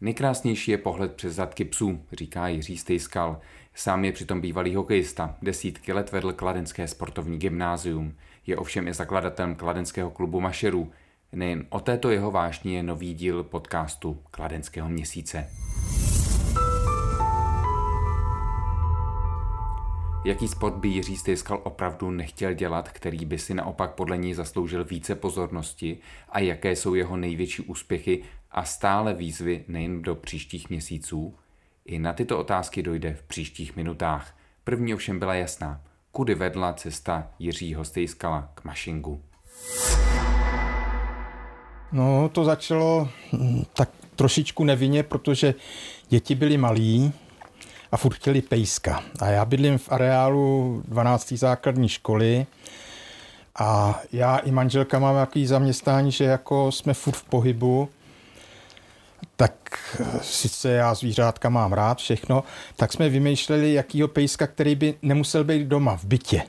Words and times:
Nejkrásnější 0.00 0.70
je 0.70 0.78
pohled 0.78 1.14
přes 1.14 1.34
zadky 1.34 1.64
psů, 1.64 2.00
říká 2.12 2.48
Jiří 2.48 2.76
Stejskal. 2.76 3.40
Sám 3.74 4.04
je 4.04 4.12
přitom 4.12 4.40
bývalý 4.40 4.74
hokejista, 4.74 5.36
desítky 5.42 5.92
let 5.92 6.12
vedl 6.12 6.32
Kladenské 6.32 6.88
sportovní 6.88 7.38
gymnázium. 7.38 8.14
Je 8.46 8.56
ovšem 8.56 8.88
i 8.88 8.94
zakladatelem 8.94 9.54
Kladenského 9.54 10.10
klubu 10.10 10.40
Mašerů. 10.40 10.92
Nejen 11.32 11.66
o 11.70 11.80
této 11.80 12.10
jeho 12.10 12.30
vášni 12.30 12.74
je 12.74 12.82
nový 12.82 13.14
díl 13.14 13.44
podcastu 13.44 14.18
Kladenského 14.30 14.88
měsíce. 14.88 15.50
Jaký 20.24 20.48
sport 20.48 20.74
by 20.74 20.88
Jiří 20.88 21.16
Stejskal 21.16 21.60
opravdu 21.64 22.10
nechtěl 22.10 22.52
dělat, 22.52 22.88
který 22.88 23.24
by 23.24 23.38
si 23.38 23.54
naopak 23.54 23.94
podle 23.94 24.16
něj 24.16 24.34
zasloužil 24.34 24.84
více 24.84 25.14
pozornosti 25.14 25.98
a 26.28 26.40
jaké 26.40 26.76
jsou 26.76 26.94
jeho 26.94 27.16
největší 27.16 27.62
úspěchy 27.62 28.22
a 28.54 28.64
stále 28.64 29.14
výzvy 29.14 29.64
nejen 29.68 30.02
do 30.02 30.14
příštích 30.14 30.70
měsíců? 30.70 31.34
I 31.84 31.98
na 31.98 32.12
tyto 32.12 32.38
otázky 32.38 32.82
dojde 32.82 33.14
v 33.14 33.22
příštích 33.22 33.76
minutách. 33.76 34.36
První 34.64 34.94
ovšem 34.94 35.18
byla 35.18 35.34
jasná. 35.34 35.80
Kudy 36.12 36.34
vedla 36.34 36.72
cesta 36.72 37.30
Jiřího 37.38 37.84
Stejskala 37.84 38.52
k 38.54 38.64
mašingu? 38.64 39.22
No, 41.92 42.28
to 42.28 42.44
začalo 42.44 43.08
hm, 43.32 43.62
tak 43.72 43.90
trošičku 44.16 44.64
nevinně, 44.64 45.02
protože 45.02 45.54
děti 46.08 46.34
byly 46.34 46.56
malí 46.56 47.12
a 47.92 47.96
furt 47.96 48.14
chtěli 48.14 48.42
pejska. 48.42 49.02
A 49.20 49.26
já 49.26 49.44
bydlím 49.44 49.78
v 49.78 49.92
areálu 49.92 50.82
12. 50.88 51.32
základní 51.32 51.88
školy 51.88 52.46
a 53.58 54.00
já 54.12 54.36
i 54.36 54.50
manželka 54.50 54.98
máme 54.98 55.20
takový 55.20 55.46
zaměstnání, 55.46 56.12
že 56.12 56.24
jako 56.24 56.72
jsme 56.72 56.94
furt 56.94 57.16
v 57.16 57.24
pohybu, 57.24 57.88
tak 59.36 59.54
sice 60.22 60.70
já 60.70 60.94
zvířátka 60.94 61.48
mám 61.48 61.72
rád, 61.72 61.98
všechno, 61.98 62.44
tak 62.76 62.92
jsme 62.92 63.08
vymýšleli 63.08 63.72
jakýho 63.72 64.08
pejska, 64.08 64.46
který 64.46 64.74
by 64.74 64.94
nemusel 65.02 65.44
být 65.44 65.66
doma 65.66 65.96
v 65.96 66.04
bytě. 66.04 66.42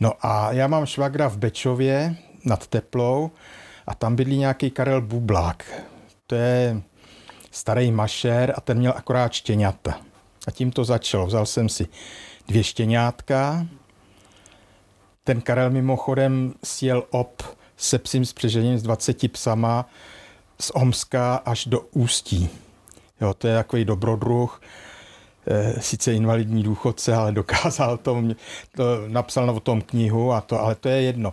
No 0.00 0.12
a 0.20 0.52
já 0.52 0.66
mám 0.66 0.86
švagra 0.86 1.28
v 1.28 1.36
Bečově 1.36 2.16
nad 2.44 2.66
Teplou 2.66 3.30
a 3.86 3.94
tam 3.94 4.16
bydlí 4.16 4.38
nějaký 4.38 4.70
Karel 4.70 5.00
Bublák. 5.00 5.82
To 6.26 6.34
je 6.34 6.82
starý 7.50 7.90
mašer 7.90 8.54
a 8.56 8.60
ten 8.60 8.78
měl 8.78 8.92
akorát 8.96 9.32
štěňata. 9.32 10.00
A 10.46 10.50
tím 10.50 10.72
to 10.72 10.84
začalo. 10.84 11.26
Vzal 11.26 11.46
jsem 11.46 11.68
si 11.68 11.86
dvě 12.48 12.64
štěňátka. 12.64 13.66
Ten 15.24 15.40
Karel 15.40 15.70
mimochodem 15.70 16.54
sjel 16.64 17.04
op 17.10 17.42
se 17.76 17.98
psím 17.98 18.24
spřežením 18.24 18.78
s 18.78 18.82
20 18.82 19.32
psama 19.32 19.86
z 20.60 20.70
Omska 20.74 21.34
až 21.34 21.66
do 21.66 21.80
Ústí. 21.80 22.48
Jo, 23.20 23.34
to 23.34 23.48
je 23.48 23.54
takový 23.54 23.84
dobrodruh, 23.84 24.62
e, 25.46 25.80
sice 25.80 26.14
invalidní 26.14 26.62
důchodce, 26.62 27.14
ale 27.14 27.32
dokázal 27.32 27.96
to, 27.96 28.22
to 28.76 28.84
napsal 29.08 29.50
o 29.50 29.60
tom 29.60 29.82
knihu, 29.82 30.32
a 30.32 30.40
to, 30.40 30.60
ale 30.60 30.74
to 30.74 30.88
je 30.88 31.02
jedno. 31.02 31.32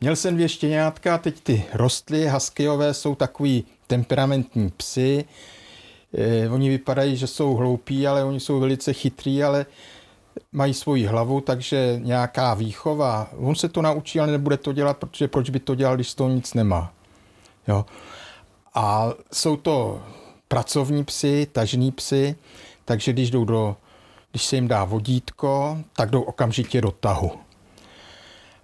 Měl 0.00 0.16
jsem 0.16 0.34
dvě 0.34 0.48
štěňátka, 0.48 1.18
teď 1.18 1.40
ty 1.40 1.64
rostly, 1.74 2.28
huskyové 2.28 2.94
jsou 2.94 3.14
takový 3.14 3.64
temperamentní 3.86 4.70
psy, 4.70 5.24
e, 6.14 6.48
oni 6.48 6.68
vypadají, 6.68 7.16
že 7.16 7.26
jsou 7.26 7.54
hloupí, 7.54 8.06
ale 8.06 8.24
oni 8.24 8.40
jsou 8.40 8.60
velice 8.60 8.92
chytrý, 8.92 9.44
ale 9.44 9.66
mají 10.52 10.74
svoji 10.74 11.06
hlavu, 11.06 11.40
takže 11.40 12.00
nějaká 12.02 12.54
výchova, 12.54 13.28
on 13.36 13.54
se 13.54 13.68
to 13.68 13.82
naučí, 13.82 14.20
ale 14.20 14.32
nebude 14.32 14.56
to 14.56 14.72
dělat, 14.72 14.96
protože 14.96 15.28
proč 15.28 15.50
by 15.50 15.60
to 15.60 15.74
dělal, 15.74 15.94
když 15.94 16.14
toho 16.14 16.30
nic 16.30 16.54
nemá. 16.54 16.92
Jo. 17.68 17.86
A 18.74 19.08
jsou 19.32 19.56
to 19.56 20.02
pracovní 20.48 21.04
psy, 21.04 21.46
tažní 21.52 21.92
psy, 21.92 22.36
takže 22.84 23.12
když 23.12 23.30
jdou 23.30 23.44
do, 23.44 23.76
když 24.30 24.44
se 24.44 24.56
jim 24.56 24.68
dá 24.68 24.84
vodítko, 24.84 25.78
tak 25.96 26.10
jdou 26.10 26.22
okamžitě 26.22 26.80
do 26.80 26.90
tahu. 26.90 27.30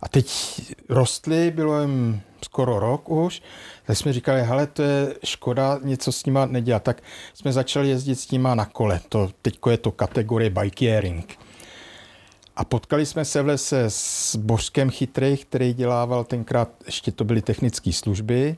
A 0.00 0.08
teď 0.08 0.30
rostly, 0.88 1.50
bylo 1.50 1.80
jim 1.80 2.22
skoro 2.44 2.78
rok 2.78 3.10
už, 3.10 3.42
tak 3.86 3.96
jsme 3.96 4.12
říkali, 4.12 4.42
hele, 4.42 4.66
to 4.66 4.82
je 4.82 5.14
škoda 5.24 5.78
něco 5.82 6.12
s 6.12 6.26
nima 6.26 6.46
nedělat. 6.46 6.82
Tak 6.82 7.02
jsme 7.34 7.52
začali 7.52 7.88
jezdit 7.88 8.14
s 8.14 8.30
nima 8.30 8.54
na 8.54 8.64
kole. 8.64 9.00
To, 9.08 9.30
teďko 9.42 9.70
je 9.70 9.76
to 9.76 9.92
kategorie 9.92 10.50
bikeering. 10.50 11.38
A 12.56 12.64
potkali 12.64 13.06
jsme 13.06 13.24
se 13.24 13.42
v 13.42 13.46
lese 13.46 13.84
s 13.88 14.36
Bořkem 14.36 14.90
Chytrý, 14.90 15.36
který 15.36 15.74
dělával 15.74 16.24
tenkrát, 16.24 16.68
ještě 16.86 17.12
to 17.12 17.24
byly 17.24 17.42
technické 17.42 17.92
služby. 17.92 18.56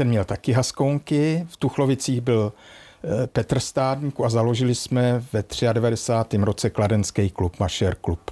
Ten 0.00 0.08
měl 0.08 0.24
taky 0.24 0.52
haskounky. 0.52 1.46
V 1.48 1.56
Tuchlovicích 1.56 2.20
byl 2.20 2.52
eh, 3.04 3.26
Petr 3.26 3.60
Stádník 3.60 4.20
a 4.24 4.28
založili 4.28 4.74
jsme 4.74 5.24
ve 5.32 5.44
93. 5.72 6.36
roce 6.36 6.70
Kladenský 6.70 7.30
klub, 7.30 7.60
Mašer 7.60 7.94
klub. 7.94 8.30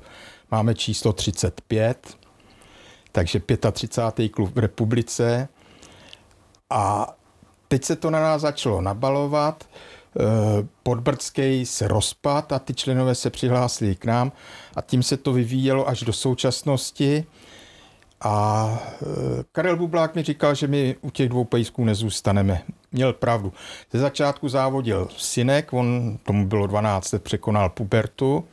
Máme 0.50 0.74
číslo 0.74 1.12
35, 1.12 2.16
takže 3.12 3.40
35. 3.72 4.28
klub 4.28 4.54
v 4.54 4.58
republice. 4.58 5.48
A 6.70 7.14
teď 7.68 7.84
se 7.84 7.96
to 7.96 8.10
na 8.10 8.20
nás 8.20 8.42
začalo 8.42 8.80
nabalovat. 8.80 9.64
Eh, 9.68 10.66
Podbrdský 10.82 11.66
se 11.66 11.88
rozpad 11.88 12.52
a 12.52 12.58
ty 12.58 12.74
členové 12.74 13.14
se 13.14 13.30
přihlásili 13.30 13.96
k 13.96 14.04
nám 14.04 14.32
a 14.76 14.80
tím 14.82 15.02
se 15.02 15.16
to 15.16 15.32
vyvíjelo 15.32 15.88
až 15.88 16.02
do 16.02 16.12
současnosti. 16.12 17.24
A 18.20 18.78
eh, 19.02 19.06
Karel 19.52 19.76
Bublák 19.76 20.14
mi 20.14 20.22
říkal, 20.22 20.54
že 20.54 20.66
my 20.66 20.96
u 21.00 21.10
těch 21.10 21.28
dvou 21.28 21.44
pejsků 21.44 21.84
nezůstaneme. 21.84 22.62
Měl 22.92 23.12
pravdu. 23.12 23.52
Ze 23.92 23.98
začátku 23.98 24.48
závodil 24.48 25.08
synek, 25.16 25.72
on 25.72 26.18
tomu 26.22 26.46
bylo 26.46 26.66
12 26.66 27.12
let, 27.12 27.22
překonal 27.22 27.68
pubertu 27.68 28.44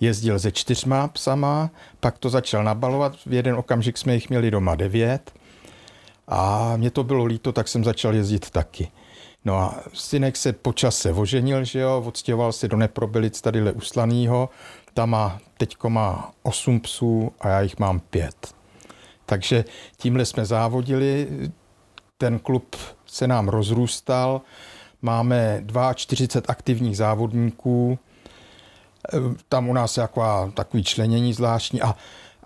jezdil 0.00 0.38
se 0.38 0.52
čtyřma 0.52 1.08
psama, 1.08 1.70
pak 2.00 2.18
to 2.18 2.30
začal 2.30 2.64
nabalovat, 2.64 3.16
v 3.26 3.32
jeden 3.32 3.54
okamžik 3.54 3.98
jsme 3.98 4.14
jich 4.14 4.30
měli 4.30 4.50
doma 4.50 4.74
devět 4.74 5.32
a 6.28 6.72
mě 6.76 6.90
to 6.90 7.04
bylo 7.04 7.24
líto, 7.24 7.52
tak 7.52 7.68
jsem 7.68 7.84
začal 7.84 8.14
jezdit 8.14 8.50
taky. 8.50 8.90
No 9.44 9.56
a 9.56 9.80
synek 9.92 10.36
se 10.36 10.52
po 10.52 10.72
čase 10.72 11.12
oženil, 11.12 11.64
že 11.64 11.78
jo, 11.78 12.02
odstěhoval 12.06 12.52
se 12.52 12.68
do 12.68 12.76
Neprobilic 12.76 13.40
tadyhle 13.40 13.72
uslanýho, 13.72 14.48
tam 14.94 15.10
má, 15.10 15.40
teďko 15.58 15.90
má 15.90 16.32
osm 16.42 16.80
psů 16.80 17.32
a 17.40 17.48
já 17.48 17.60
jich 17.60 17.78
mám 17.78 18.00
pět. 18.00 18.54
Takže 19.26 19.64
tímhle 19.96 20.24
jsme 20.24 20.44
závodili, 20.44 21.28
ten 22.18 22.38
klub 22.38 22.76
se 23.06 23.26
nám 23.26 23.48
rozrůstal, 23.48 24.40
máme 25.02 25.64
42 25.94 26.52
aktivních 26.52 26.96
závodníků, 26.96 27.98
tam 29.48 29.68
u 29.68 29.72
nás 29.72 29.96
je 29.96 30.02
taková, 30.02 30.50
takový 30.54 30.84
členění 30.84 31.32
zvláštní 31.32 31.82
a, 31.82 31.96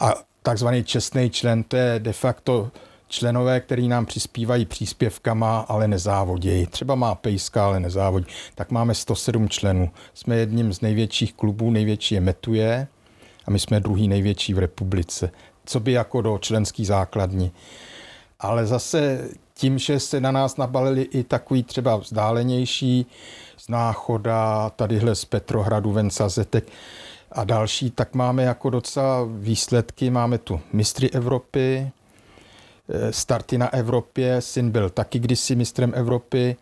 a 0.00 0.14
takzvaný 0.42 0.84
čestný 0.84 1.30
člen, 1.30 1.62
to 1.62 1.76
je 1.76 1.98
de 1.98 2.12
facto 2.12 2.70
členové, 3.08 3.60
který 3.60 3.88
nám 3.88 4.06
přispívají 4.06 4.64
příspěvkama, 4.64 5.60
ale 5.60 5.88
nezávodějí. 5.88 6.66
Třeba 6.66 6.94
má 6.94 7.14
pejska, 7.14 7.66
ale 7.66 7.80
nezávodí. 7.80 8.26
Tak 8.54 8.70
máme 8.70 8.94
107 8.94 9.48
členů. 9.48 9.90
Jsme 10.14 10.36
jedním 10.36 10.72
z 10.72 10.80
největších 10.80 11.34
klubů, 11.34 11.70
největší 11.70 12.14
je 12.14 12.20
Metuje 12.20 12.86
a 13.46 13.50
my 13.50 13.58
jsme 13.58 13.80
druhý 13.80 14.08
největší 14.08 14.54
v 14.54 14.58
republice. 14.58 15.30
Co 15.68 15.80
by 15.80 15.92
jako 15.92 16.22
do 16.22 16.38
členský 16.38 16.84
základní. 16.84 17.52
Ale 18.40 18.66
zase 18.66 19.28
tím, 19.54 19.78
že 19.78 20.00
se 20.00 20.20
na 20.20 20.30
nás 20.30 20.56
nabalili 20.56 21.02
i 21.02 21.24
takový 21.24 21.62
třeba 21.62 21.96
vzdálenější 21.96 23.06
z 23.56 23.68
Náchoda, 23.68 24.70
tadyhle 24.70 25.14
z 25.14 25.24
Petrohradu, 25.24 25.92
Vencazetek 25.92 26.68
a 27.32 27.44
další, 27.44 27.90
tak 27.90 28.14
máme 28.14 28.42
jako 28.42 28.70
docela 28.70 29.26
výsledky. 29.30 30.10
Máme 30.10 30.38
tu 30.38 30.60
mistry 30.72 31.10
Evropy, 31.10 31.90
eh, 32.88 33.12
starty 33.12 33.58
na 33.58 33.72
Evropě, 33.72 34.40
syn 34.40 34.70
byl 34.70 34.90
taky 34.90 35.18
kdysi 35.18 35.54
mistrem 35.54 35.92
Evropy. 35.96 36.56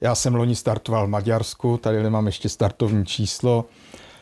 Já 0.00 0.14
jsem 0.14 0.34
loni 0.34 0.56
startoval 0.56 1.06
v 1.06 1.10
Maďarsku, 1.10 1.76
tady 1.76 2.10
mám 2.10 2.26
ještě 2.26 2.48
startovní 2.48 3.06
číslo. 3.06 3.64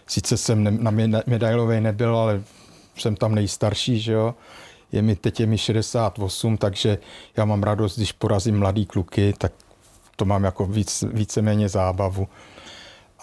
Sice 0.06 0.36
jsem 0.36 0.84
na 0.84 0.90
medailové 1.26 1.80
nebyl, 1.80 2.16
ale 2.16 2.42
jsem 2.96 3.16
tam 3.16 3.34
nejstarší, 3.34 4.00
že 4.00 4.12
jo. 4.12 4.34
Je 4.92 5.02
mi, 5.02 5.16
teď 5.16 5.40
je 5.40 5.46
mi 5.46 5.58
68, 5.58 6.56
takže 6.56 6.98
já 7.36 7.44
mám 7.44 7.62
radost, 7.62 7.96
když 7.96 8.12
porazím 8.12 8.58
mladý 8.58 8.86
kluky, 8.86 9.34
tak 9.38 9.52
to 10.16 10.24
mám 10.24 10.44
jako 10.44 10.66
víc, 10.66 11.04
víceméně 11.12 11.68
zábavu. 11.68 12.28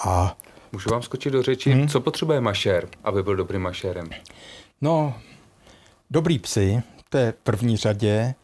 A 0.05 0.37
Můžu 0.71 0.89
vám 0.89 1.01
skočit 1.01 1.33
do 1.33 1.43
řeči, 1.43 1.71
hmm? 1.71 1.87
co 1.87 2.01
potřebuje 2.01 2.41
mašér, 2.41 2.87
aby 3.03 3.23
byl 3.23 3.35
dobrým 3.35 3.61
mašérem? 3.61 4.09
No, 4.81 5.13
dobrý 6.11 6.39
psy, 6.39 6.83
to 7.09 7.17
je 7.17 7.33
první 7.43 7.77
řadě. 7.77 8.09
E, 8.09 8.35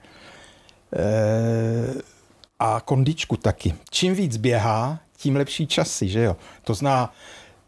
a 2.60 2.82
kondičku 2.86 3.38
taky. 3.38 3.74
Čím 3.90 4.16
víc 4.16 4.38
běhá, 4.38 5.00
tím 5.18 5.36
lepší 5.36 5.68
časy, 5.68 6.08
že 6.08 6.24
jo. 6.24 6.36
To 6.64 6.74
zná, 6.74 7.14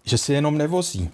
že 0.04 0.18
se 0.18 0.34
jenom 0.34 0.58
nevozí. 0.58 1.10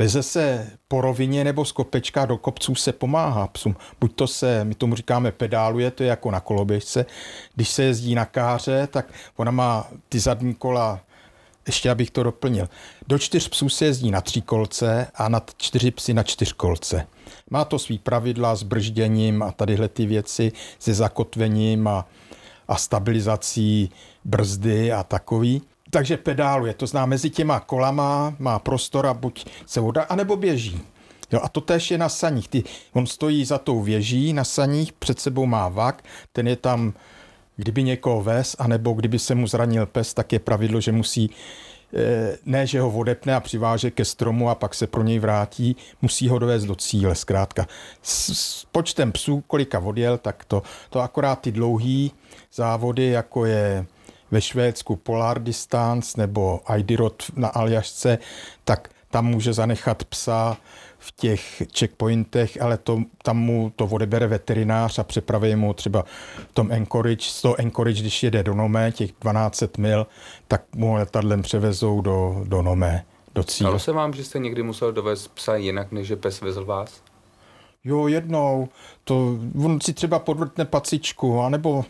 Veze 0.00 0.22
se 0.22 0.70
po 0.88 1.00
rovině 1.00 1.44
nebo 1.44 1.64
z 1.64 1.72
kopečka 1.72 2.26
do 2.26 2.36
kopců 2.36 2.74
se 2.74 2.92
pomáhá 2.92 3.46
psům. 3.46 3.76
Buď 4.00 4.14
to 4.14 4.26
se, 4.26 4.64
my 4.64 4.74
tomu 4.74 4.94
říkáme 4.94 5.32
pedáluje, 5.32 5.90
to 5.90 6.02
je 6.02 6.08
jako 6.08 6.30
na 6.30 6.40
koloběžce. 6.40 7.06
Když 7.54 7.68
se 7.68 7.82
jezdí 7.82 8.14
na 8.14 8.24
káře, 8.24 8.88
tak 8.90 9.12
ona 9.36 9.50
má 9.50 9.88
ty 10.08 10.20
zadní 10.20 10.54
kola 10.54 11.00
ještě 11.66 11.90
abych 11.90 12.10
to 12.10 12.22
doplnil. 12.22 12.68
Do 13.08 13.18
čtyř 13.18 13.48
psů 13.48 13.68
se 13.68 13.84
jezdí 13.84 14.10
na 14.10 14.20
tří 14.20 14.42
kolce 14.42 15.06
a 15.14 15.28
na 15.28 15.42
čtyři 15.56 15.90
psy 15.90 16.14
na 16.14 16.22
čtyřkolce. 16.22 17.06
Má 17.50 17.64
to 17.64 17.78
svý 17.78 17.98
pravidla 17.98 18.54
s 18.54 18.62
bržděním 18.62 19.42
a 19.42 19.52
tadyhle 19.52 19.88
ty 19.88 20.06
věci 20.06 20.52
se 20.78 20.94
zakotvením 20.94 21.88
a, 21.88 22.06
a 22.68 22.76
stabilizací 22.76 23.90
brzdy 24.24 24.92
a 24.92 25.02
takový. 25.02 25.62
Takže 25.90 26.16
pedáluje, 26.16 26.74
to 26.74 26.86
zná 26.86 27.06
mezi 27.06 27.30
těma 27.30 27.60
kolama, 27.60 28.34
má 28.38 28.58
prostor 28.58 29.06
a 29.06 29.14
buď 29.14 29.46
se 29.66 29.80
voda, 29.80 30.02
anebo 30.02 30.36
běží. 30.36 30.80
Jo, 31.32 31.40
a 31.42 31.48
to 31.48 31.60
též 31.60 31.90
je 31.90 31.98
na 31.98 32.08
saních. 32.08 32.48
Ty, 32.48 32.64
on 32.92 33.06
stojí 33.06 33.44
za 33.44 33.58
tou 33.58 33.82
věží 33.82 34.32
na 34.32 34.44
saních, 34.44 34.92
před 34.92 35.20
sebou 35.20 35.46
má 35.46 35.68
vak, 35.68 36.04
ten 36.32 36.48
je 36.48 36.56
tam, 36.56 36.92
kdyby 37.56 37.82
někoho 37.82 38.22
ves, 38.22 38.56
anebo 38.58 38.92
kdyby 38.92 39.18
se 39.18 39.34
mu 39.34 39.46
zranil 39.46 39.86
pes, 39.86 40.14
tak 40.14 40.32
je 40.32 40.38
pravidlo, 40.38 40.80
že 40.80 40.92
musí 40.92 41.30
eh, 41.94 42.38
ne, 42.44 42.66
že 42.66 42.80
ho 42.80 42.90
odepne 42.90 43.34
a 43.34 43.40
přiváže 43.40 43.90
ke 43.90 44.04
stromu 44.04 44.50
a 44.50 44.54
pak 44.54 44.74
se 44.74 44.86
pro 44.86 45.02
něj 45.02 45.18
vrátí, 45.18 45.76
musí 46.02 46.28
ho 46.28 46.38
dovést 46.38 46.66
do 46.66 46.74
cíle, 46.74 47.14
zkrátka. 47.14 47.66
S, 48.02 48.32
s 48.32 48.64
počtem 48.72 49.12
psů, 49.12 49.44
kolika 49.46 49.78
odjel, 49.78 50.18
tak 50.18 50.44
to, 50.44 50.62
to 50.90 51.00
akorát 51.00 51.40
ty 51.40 51.52
dlouhý 51.52 52.12
závody, 52.52 53.06
jako 53.06 53.44
je 53.44 53.86
ve 54.30 54.40
Švédsku 54.40 54.96
Polar 54.96 55.42
Distance 55.42 56.20
nebo 56.20 56.60
Iditarod 56.76 57.22
na 57.36 57.48
Aljašce, 57.48 58.18
tak 58.64 58.90
tam 59.10 59.26
může 59.26 59.52
zanechat 59.52 60.04
psa 60.04 60.56
v 60.98 61.12
těch 61.12 61.62
checkpointech, 61.78 62.62
ale 62.62 62.78
to, 62.78 62.98
tam 63.22 63.38
mu 63.38 63.72
to 63.76 63.86
odebere 63.86 64.26
veterinář 64.26 64.98
a 64.98 65.04
přepraví 65.04 65.56
mu 65.56 65.72
třeba 65.72 66.04
v 66.50 66.54
tom 66.54 66.72
Anchorage, 66.72 67.30
z 67.30 67.42
toho 67.42 67.60
Anchorage, 67.60 68.00
když 68.00 68.22
jede 68.22 68.42
do 68.42 68.54
Nome, 68.54 68.92
těch 68.92 69.10
12 69.20 69.78
mil, 69.78 70.06
tak 70.48 70.62
mu 70.74 70.94
letadlem 70.94 71.42
převezou 71.42 72.00
do, 72.00 72.42
do 72.44 72.62
Nome, 72.62 73.04
do 73.34 73.44
cíle. 73.44 73.68
Stalo 73.68 73.78
se 73.78 73.92
vám, 73.92 74.12
že 74.12 74.24
jste 74.24 74.38
někdy 74.38 74.62
musel 74.62 74.92
dovést 74.92 75.34
psa 75.34 75.56
jinak, 75.56 75.92
než 75.92 76.06
že 76.06 76.16
pes 76.16 76.40
vezl 76.40 76.64
vás? 76.64 77.02
Jo, 77.84 78.06
jednou. 78.06 78.68
To, 79.04 79.38
on 79.64 79.80
si 79.80 79.92
třeba 79.92 80.18
podvrtne 80.18 80.64
pacičku, 80.64 81.40
anebo 81.40 81.84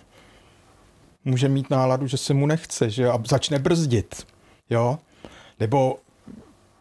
může 1.24 1.48
mít 1.48 1.70
náladu, 1.70 2.06
že 2.06 2.16
se 2.16 2.34
mu 2.34 2.46
nechce, 2.46 2.90
že 2.90 3.08
a 3.08 3.18
začne 3.28 3.58
brzdit, 3.58 4.26
jo. 4.70 4.98
Nebo 5.60 5.96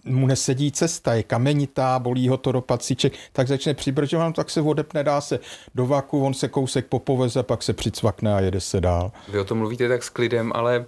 mu 0.06 0.28
nesedí 0.28 0.72
cesta, 0.72 1.14
je 1.14 1.24
kamenitá, 1.24 2.00
bolí 2.00 2.30
ho 2.30 2.38
to 2.38 2.52
do 2.52 2.62
paciček, 2.62 3.14
tak 3.34 3.48
začne 3.48 3.74
přibržovat, 3.74 4.36
tak 4.36 4.50
se 4.50 4.62
odepne, 4.62 5.04
dá 5.04 5.22
se 5.22 5.40
do 5.76 5.86
vaku, 5.86 6.26
on 6.26 6.34
se 6.34 6.48
kousek 6.48 6.88
popoveze, 6.88 7.44
pak 7.44 7.64
se 7.64 7.74
přicvakne 7.74 8.34
a 8.34 8.40
jede 8.40 8.60
se 8.60 8.82
dál. 8.82 9.12
Vy 9.32 9.40
o 9.40 9.44
tom 9.44 9.58
mluvíte 9.58 9.88
tak 9.88 10.04
s 10.04 10.10
klidem, 10.10 10.52
ale 10.56 10.80
uh, 10.80 10.86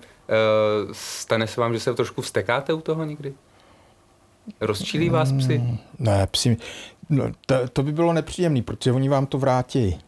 stane 0.92 1.48
se 1.48 1.62
vám, 1.62 1.74
že 1.74 1.80
se 1.80 1.94
trošku 1.94 2.22
vstekáte 2.22 2.74
u 2.74 2.82
toho 2.82 3.04
někdy? 3.04 3.34
Rozčílí 4.62 5.10
vás 5.10 5.32
psy? 5.32 5.58
Mm, 5.58 5.78
ne, 6.00 6.28
psi, 6.32 6.58
no, 7.10 7.32
to, 7.46 7.56
to 7.74 7.84
by 7.84 7.92
bylo 7.92 8.14
nepříjemné, 8.14 8.62
protože 8.62 8.92
oni 8.92 9.10
vám 9.10 9.26
to 9.26 9.38
vrátí. 9.38 10.00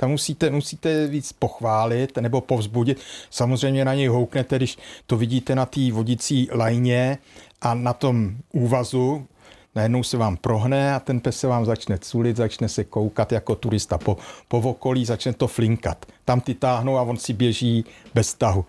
Tam 0.00 0.10
musíte, 0.10 0.50
musíte 0.50 1.06
víc 1.06 1.32
pochválit 1.32 2.16
nebo 2.16 2.40
povzbudit. 2.40 3.00
Samozřejmě 3.30 3.84
na 3.84 3.94
něj 3.94 4.06
houknete, 4.06 4.56
když 4.56 4.78
to 5.06 5.16
vidíte 5.16 5.54
na 5.54 5.66
té 5.66 5.92
vodící 5.92 6.48
lajně 6.52 7.18
a 7.60 7.74
na 7.74 7.92
tom 7.92 8.36
úvazu, 8.52 9.26
najednou 9.74 10.02
se 10.02 10.16
vám 10.16 10.36
prohne 10.36 10.94
a 10.94 11.00
ten 11.00 11.20
pes 11.20 11.40
se 11.40 11.46
vám 11.46 11.64
začne 11.64 11.98
culit, 11.98 12.36
začne 12.36 12.68
se 12.68 12.84
koukat 12.84 13.32
jako 13.32 13.54
turista 13.54 13.98
po, 13.98 14.16
po 14.48 14.58
okolí, 14.58 15.04
začne 15.04 15.32
to 15.32 15.46
flinkat. 15.46 16.06
Tam 16.24 16.40
ty 16.40 16.54
táhnou 16.54 16.96
a 16.96 17.02
on 17.02 17.16
si 17.16 17.32
běží 17.32 17.84
bez 18.14 18.34
tahu. 18.34 18.64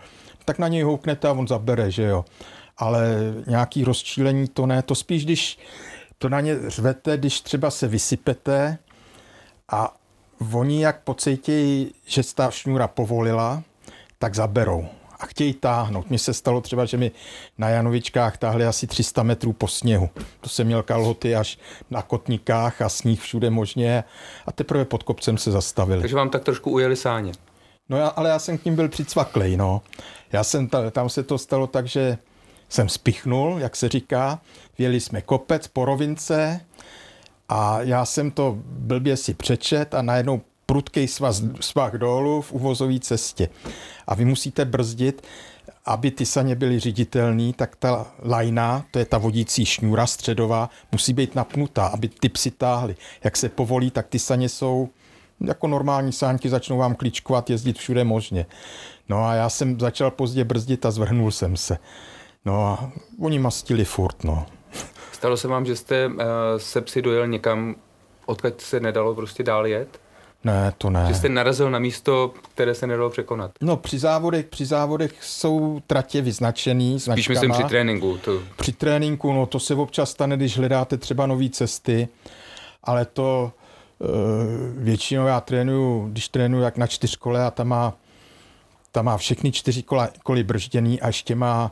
Tak 0.45 0.59
na 0.59 0.67
něj 0.67 0.81
houknete 0.81 1.27
a 1.27 1.31
on 1.31 1.47
zabere, 1.47 1.91
že 1.91 2.03
jo. 2.03 2.25
Ale 2.77 3.15
nějaký 3.47 3.83
rozčílení 3.83 4.47
to 4.47 4.65
ne, 4.65 4.81
to 4.81 4.95
spíš, 4.95 5.25
když 5.25 5.59
to 6.17 6.29
na 6.29 6.41
ně 6.41 6.57
řvete, 6.67 7.17
když 7.17 7.41
třeba 7.41 7.71
se 7.71 7.87
vysypete 7.87 8.77
a 9.71 10.00
oni 10.53 10.83
jak 10.83 11.01
pocítí, 11.03 11.93
že 12.05 12.21
ta 12.35 12.51
šňůra 12.51 12.87
povolila, 12.87 13.63
tak 14.19 14.35
zaberou 14.35 14.87
a 15.21 15.25
chtějí 15.25 15.53
táhnout. 15.53 16.09
Mně 16.09 16.19
se 16.19 16.33
stalo 16.33 16.61
třeba, 16.61 16.85
že 16.85 16.97
mi 16.97 17.11
na 17.57 17.69
Janovičkách 17.69 18.37
táhli 18.37 18.65
asi 18.65 18.87
300 18.87 19.23
metrů 19.23 19.53
po 19.53 19.67
sněhu. 19.67 20.09
To 20.41 20.49
jsem 20.49 20.67
měl 20.67 20.83
kalhoty 20.83 21.35
až 21.35 21.59
na 21.89 22.01
kotníkách 22.01 22.81
a 22.81 22.89
sníh 22.89 23.21
všude 23.21 23.49
možně 23.49 24.03
a 24.45 24.51
teprve 24.51 24.85
pod 24.85 25.03
kopcem 25.03 25.37
se 25.37 25.51
zastavili. 25.51 26.01
Takže 26.01 26.15
vám 26.15 26.29
tak 26.29 26.43
trošku 26.43 26.71
ujeli 26.71 26.95
sáně. 26.95 27.31
No 27.89 27.97
já, 27.97 28.07
ale 28.07 28.29
já 28.29 28.39
jsem 28.39 28.57
k 28.57 28.65
ním 28.65 28.75
byl 28.75 28.89
přicvaklej, 28.89 29.57
no. 29.57 29.81
Já 30.31 30.43
jsem, 30.43 30.69
tam 30.91 31.09
se 31.09 31.23
to 31.23 31.37
stalo 31.37 31.67
tak, 31.67 31.87
že 31.87 32.17
jsem 32.69 32.89
spichnul, 32.89 33.55
jak 33.59 33.75
se 33.75 33.89
říká, 33.89 34.39
věli 34.77 34.99
jsme 34.99 35.21
kopec 35.21 35.67
po 35.67 35.85
rovince 35.85 36.61
a 37.51 37.81
já 37.81 38.05
jsem 38.05 38.31
to 38.31 38.57
blbě 38.65 39.17
si 39.17 39.33
přečet 39.33 39.93
a 39.93 40.01
najednou 40.01 40.41
prudký 40.65 41.07
svaz, 41.07 41.43
svah 41.59 41.93
dolů 41.93 42.41
v 42.41 42.51
uvozové 42.51 42.99
cestě. 42.99 43.49
A 44.07 44.15
vy 44.15 44.25
musíte 44.25 44.65
brzdit, 44.65 45.27
aby 45.85 46.11
ty 46.11 46.25
saně 46.25 46.55
byly 46.55 46.79
ředitelné, 46.79 47.53
tak 47.53 47.75
ta 47.75 48.07
lajna, 48.23 48.85
to 48.91 48.99
je 48.99 49.05
ta 49.05 49.17
vodící 49.17 49.65
šňůra 49.65 50.07
středová, 50.07 50.69
musí 50.91 51.13
být 51.13 51.35
napnutá, 51.35 51.87
aby 51.87 52.07
ty 52.07 52.29
psy 52.29 52.51
táhly. 52.51 52.95
Jak 53.23 53.37
se 53.37 53.49
povolí, 53.49 53.91
tak 53.91 54.07
ty 54.07 54.19
saně 54.19 54.49
jsou 54.49 54.89
jako 55.41 55.67
normální 55.67 56.11
sánky, 56.11 56.49
začnou 56.49 56.77
vám 56.77 56.95
kličkovat, 56.95 57.49
jezdit 57.49 57.77
všude 57.77 58.03
možně. 58.03 58.45
No 59.09 59.25
a 59.25 59.33
já 59.33 59.49
jsem 59.49 59.79
začal 59.79 60.11
pozdě 60.11 60.43
brzdit 60.43 60.85
a 60.85 60.91
zvrhnul 60.91 61.31
jsem 61.31 61.57
se. 61.57 61.77
No 62.45 62.65
a 62.65 62.91
oni 63.19 63.39
mastili 63.39 63.85
furt, 63.85 64.23
no. 64.23 64.45
Stalo 65.21 65.37
se 65.37 65.47
vám, 65.47 65.65
že 65.65 65.75
jste 65.75 66.07
uh, 66.07 66.13
se 66.57 66.81
psy 66.81 67.01
dojel 67.01 67.27
někam, 67.27 67.75
odkud 68.25 68.61
se 68.61 68.79
nedalo 68.79 69.15
prostě 69.15 69.43
dál 69.43 69.67
jet? 69.67 69.99
Ne, 70.43 70.73
to 70.77 70.89
ne. 70.89 71.05
Že 71.07 71.13
jste 71.13 71.29
narazil 71.29 71.71
na 71.71 71.79
místo, 71.79 72.33
které 72.53 72.75
se 72.75 72.87
nedalo 72.87 73.09
překonat? 73.09 73.51
No, 73.61 73.77
při 73.77 73.99
závodech, 73.99 74.45
při 74.45 74.65
závodech 74.65 75.23
jsou 75.23 75.81
tratě 75.87 76.21
vyznačený 76.21 76.99
značkama. 76.99 77.15
Spíš 77.15 77.27
myslím 77.27 77.51
při 77.51 77.63
tréninku. 77.63 78.17
To... 78.17 78.39
Při 78.57 78.71
tréninku, 78.71 79.33
no 79.33 79.45
to 79.45 79.59
se 79.59 79.75
občas 79.75 80.11
stane, 80.11 80.37
když 80.37 80.57
hledáte 80.57 80.97
třeba 80.97 81.25
nové 81.25 81.49
cesty, 81.49 82.07
ale 82.83 83.05
to 83.05 83.51
e, 84.01 84.05
většinou 84.83 85.25
já 85.25 85.41
trénuju, 85.41 86.07
když 86.11 86.27
trénuju 86.27 86.63
jak 86.63 86.77
na 86.77 86.87
čtyřkole 86.87 87.45
a 87.45 87.51
tam 87.51 87.67
má, 87.67 87.93
tam 88.91 89.05
má 89.05 89.17
všechny 89.17 89.51
čtyři 89.51 89.83
kola, 89.83 90.09
koly 90.23 90.43
bržděný 90.43 91.01
a 91.01 91.07
ještě 91.07 91.35
má 91.35 91.71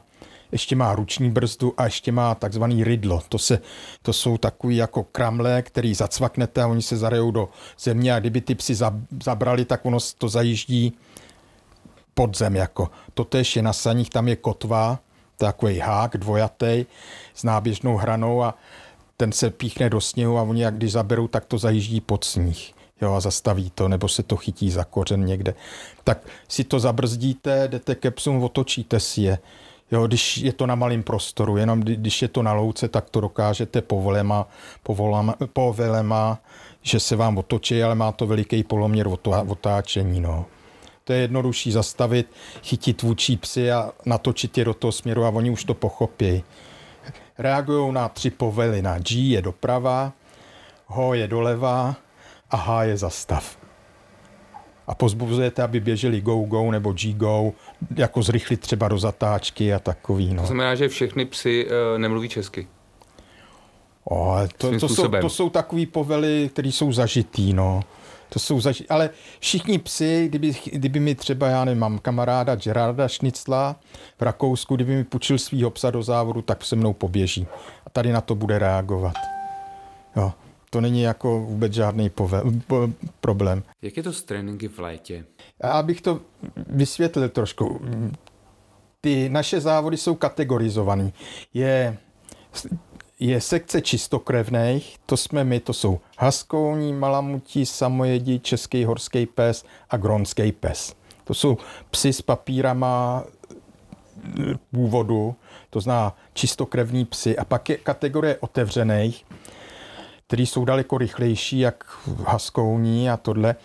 ještě 0.51 0.75
má 0.75 0.95
ruční 0.95 1.29
brzdu 1.29 1.73
a 1.77 1.85
ještě 1.85 2.11
má 2.11 2.35
takzvaný 2.35 2.83
rydlo. 2.83 3.21
To, 3.29 3.37
se, 3.37 3.59
to 4.01 4.13
jsou 4.13 4.37
takový 4.37 4.75
jako 4.75 5.03
kramle, 5.03 5.61
který 5.61 5.93
zacvaknete 5.93 6.63
a 6.63 6.67
oni 6.67 6.81
se 6.81 6.97
zarejou 6.97 7.31
do 7.31 7.49
země 7.79 8.13
a 8.13 8.19
kdyby 8.19 8.41
ty 8.41 8.55
psy 8.55 8.75
zabrali, 9.23 9.65
tak 9.65 9.85
ono 9.85 9.97
to 10.17 10.29
zajíždí 10.29 10.93
pod 12.13 12.37
zem. 12.37 12.55
Jako. 12.55 12.89
To 13.13 13.23
tež 13.23 13.55
je 13.55 13.61
na 13.61 13.73
saních, 13.73 14.09
tam 14.09 14.27
je 14.27 14.35
kotva, 14.35 14.99
takový 15.37 15.79
hák 15.79 16.17
dvojatý 16.17 16.85
s 17.33 17.43
náběžnou 17.43 17.97
hranou 17.97 18.43
a 18.43 18.57
ten 19.17 19.31
se 19.31 19.49
píchne 19.49 19.89
do 19.89 20.01
sněhu 20.01 20.37
a 20.37 20.41
oni 20.41 20.61
jak 20.61 20.75
když 20.75 20.91
zaberou, 20.91 21.27
tak 21.27 21.45
to 21.45 21.57
zajíždí 21.57 22.01
pod 22.01 22.23
sníh. 22.23 22.73
Jo, 23.01 23.13
a 23.13 23.19
zastaví 23.19 23.71
to, 23.75 23.87
nebo 23.87 24.07
se 24.07 24.23
to 24.23 24.35
chytí 24.35 24.71
za 24.71 24.83
kořen 24.83 25.25
někde. 25.25 25.53
Tak 26.03 26.17
si 26.47 26.63
to 26.63 26.79
zabrzdíte, 26.79 27.67
jdete 27.67 27.95
ke 27.95 28.11
psům, 28.11 28.43
otočíte 28.43 28.99
si 28.99 29.21
je. 29.21 29.39
Jo, 29.91 30.07
když 30.07 30.37
je 30.37 30.53
to 30.53 30.67
na 30.67 30.75
malém 30.75 31.03
prostoru, 31.03 31.57
jenom 31.57 31.79
když 31.79 32.21
je 32.21 32.27
to 32.27 32.43
na 32.43 32.53
louce, 32.53 32.87
tak 32.87 33.09
to 33.09 33.21
dokážete 33.21 33.81
povolema, 33.81 34.47
povolama, 34.83 35.35
povolema 35.53 36.39
že 36.81 36.99
se 36.99 37.15
vám 37.15 37.37
otočí, 37.37 37.83
ale 37.83 37.95
má 37.95 38.11
to 38.11 38.27
veliký 38.27 38.63
poloměr 38.63 39.09
otáčení. 39.47 40.19
No. 40.19 40.45
To 41.03 41.13
je 41.13 41.19
jednodušší 41.19 41.71
zastavit, 41.71 42.27
chytit 42.63 43.01
vůči 43.01 43.37
psy 43.37 43.71
a 43.71 43.91
natočit 44.05 44.57
je 44.57 44.65
do 44.65 44.73
toho 44.73 44.91
směru 44.91 45.25
a 45.25 45.29
oni 45.29 45.49
už 45.49 45.63
to 45.63 45.73
pochopí. 45.73 46.43
Reagují 47.37 47.93
na 47.93 48.09
tři 48.09 48.29
povely. 48.29 48.81
Na 48.81 48.99
G 48.99 49.29
je 49.29 49.41
doprava, 49.41 50.13
Ho 50.85 51.13
je 51.13 51.27
doleva 51.27 51.95
a 52.49 52.57
H 52.57 52.83
je 52.83 52.97
zastav 52.97 53.58
a 54.89 54.95
pozbuzujete, 54.95 55.63
aby 55.63 55.79
běželi 55.79 56.21
go, 56.21 56.35
go 56.35 56.71
nebo 56.71 56.93
G-go, 56.93 57.53
jako 57.95 58.23
zrychlit 58.23 58.59
třeba 58.59 58.87
do 58.87 58.97
zatáčky 58.97 59.73
a 59.73 59.79
takový. 59.79 60.33
No. 60.33 60.41
To 60.41 60.47
znamená, 60.47 60.75
že 60.75 60.87
všechny 60.87 61.25
psy 61.25 61.65
uh, 61.65 61.99
nemluví 61.99 62.29
česky? 62.29 62.67
O, 64.09 64.37
to, 64.57 64.79
to, 64.79 64.89
jsou, 64.89 65.07
to 65.07 65.29
jsou 65.29 65.49
takový 65.49 65.85
povely, 65.85 66.49
které 66.53 66.67
jsou 66.67 66.91
zažitý, 66.91 67.53
no. 67.53 67.83
To 68.29 68.39
jsou 68.39 68.57
zaži- 68.57 68.85
ale 68.89 69.09
všichni 69.39 69.79
psy, 69.79 70.25
kdyby, 70.29 70.55
kdyby 70.73 70.99
mi 70.99 71.15
třeba, 71.15 71.47
já 71.47 71.65
nevím, 71.65 71.79
mám 71.79 71.99
kamaráda 71.99 72.55
Gerarda 72.55 73.07
Šnicla 73.07 73.75
v 74.19 74.21
Rakousku, 74.21 74.75
kdyby 74.75 74.95
mi 74.95 75.03
půjčil 75.03 75.37
svýho 75.37 75.69
psa 75.69 75.91
do 75.91 76.03
závodu, 76.03 76.41
tak 76.41 76.65
se 76.65 76.75
mnou 76.75 76.93
poběží. 76.93 77.47
a 77.85 77.89
tady 77.89 78.11
na 78.11 78.21
to 78.21 78.35
bude 78.35 78.59
reagovat. 78.59 79.15
Jo. 80.15 80.33
To 80.69 80.81
není 80.81 81.01
jako 81.01 81.39
vůbec 81.39 81.73
žádný 81.73 82.09
pove- 82.09 82.93
problém. 83.21 83.63
Jak 83.81 83.97
je 83.97 84.03
to 84.03 84.13
s 84.13 84.23
tréninky 84.23 84.67
v 84.67 84.79
létě? 84.79 85.25
Já 85.63 85.83
bych 85.83 86.01
to 86.01 86.21
vysvětlil 86.67 87.29
trošku. 87.29 87.81
Ty 89.01 89.29
naše 89.29 89.61
závody 89.61 89.97
jsou 89.97 90.15
kategorizované. 90.15 91.11
Je, 91.53 91.97
je 93.19 93.41
sekce 93.41 93.81
čistokrevných, 93.81 94.97
to 95.05 95.17
jsme 95.17 95.43
my, 95.43 95.59
to 95.59 95.73
jsou 95.73 95.99
haskouní, 96.17 96.93
malamutí, 96.93 97.65
samojedi, 97.65 98.39
český 98.39 98.83
horský 98.85 99.25
pes 99.25 99.65
a 99.89 99.97
gronský 99.97 100.51
pes. 100.51 100.95
To 101.23 101.33
jsou 101.33 101.57
psy 101.89 102.13
s 102.13 102.21
papírama 102.21 103.23
původu, 104.71 105.35
to 105.69 105.81
zná 105.81 106.15
čistokrevní 106.33 107.05
psy. 107.05 107.37
A 107.37 107.45
pak 107.45 107.69
je 107.69 107.77
kategorie 107.77 108.37
otevřených, 108.37 109.25
který 110.29 110.45
jsou 110.45 110.65
daleko 110.65 110.97
rychlejší, 110.97 111.59
jak 111.59 111.83
haskouní 112.25 113.09
a 113.09 113.17
tohle. 113.17 113.55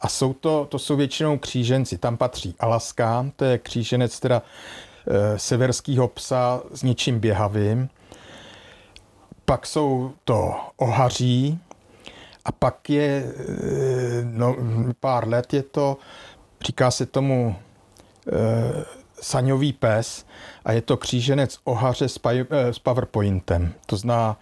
A 0.00 0.08
jsou 0.08 0.32
to, 0.32 0.66
to 0.70 0.78
jsou 0.78 0.96
většinou 0.96 1.38
kříženci. 1.38 1.98
Tam 1.98 2.16
patří 2.16 2.54
Alaska, 2.60 3.26
to 3.36 3.44
je 3.44 3.58
kříženec 3.58 4.20
teda 4.20 4.42
e, 5.06 5.38
severského 5.38 6.08
psa 6.08 6.62
s 6.72 6.82
něčím 6.82 7.20
běhavým. 7.20 7.88
Pak 9.44 9.66
jsou 9.66 10.12
to 10.24 10.54
ohaří 10.76 11.60
a 12.44 12.52
pak 12.52 12.90
je 12.90 13.06
e, 13.06 13.32
no, 14.24 14.56
pár 15.00 15.28
let 15.28 15.54
je 15.54 15.62
to, 15.62 15.96
říká 16.60 16.90
se 16.90 17.06
tomu 17.06 17.56
e, 18.32 18.84
saňový 19.20 19.72
pes 19.72 20.26
a 20.64 20.72
je 20.72 20.80
to 20.80 20.96
kříženec 20.96 21.58
ohaře 21.64 22.08
s, 22.08 22.18
paj, 22.18 22.44
e, 22.50 22.72
s 22.72 22.78
powerpointem. 22.78 23.72
To 23.86 23.96
zná, 23.96 24.36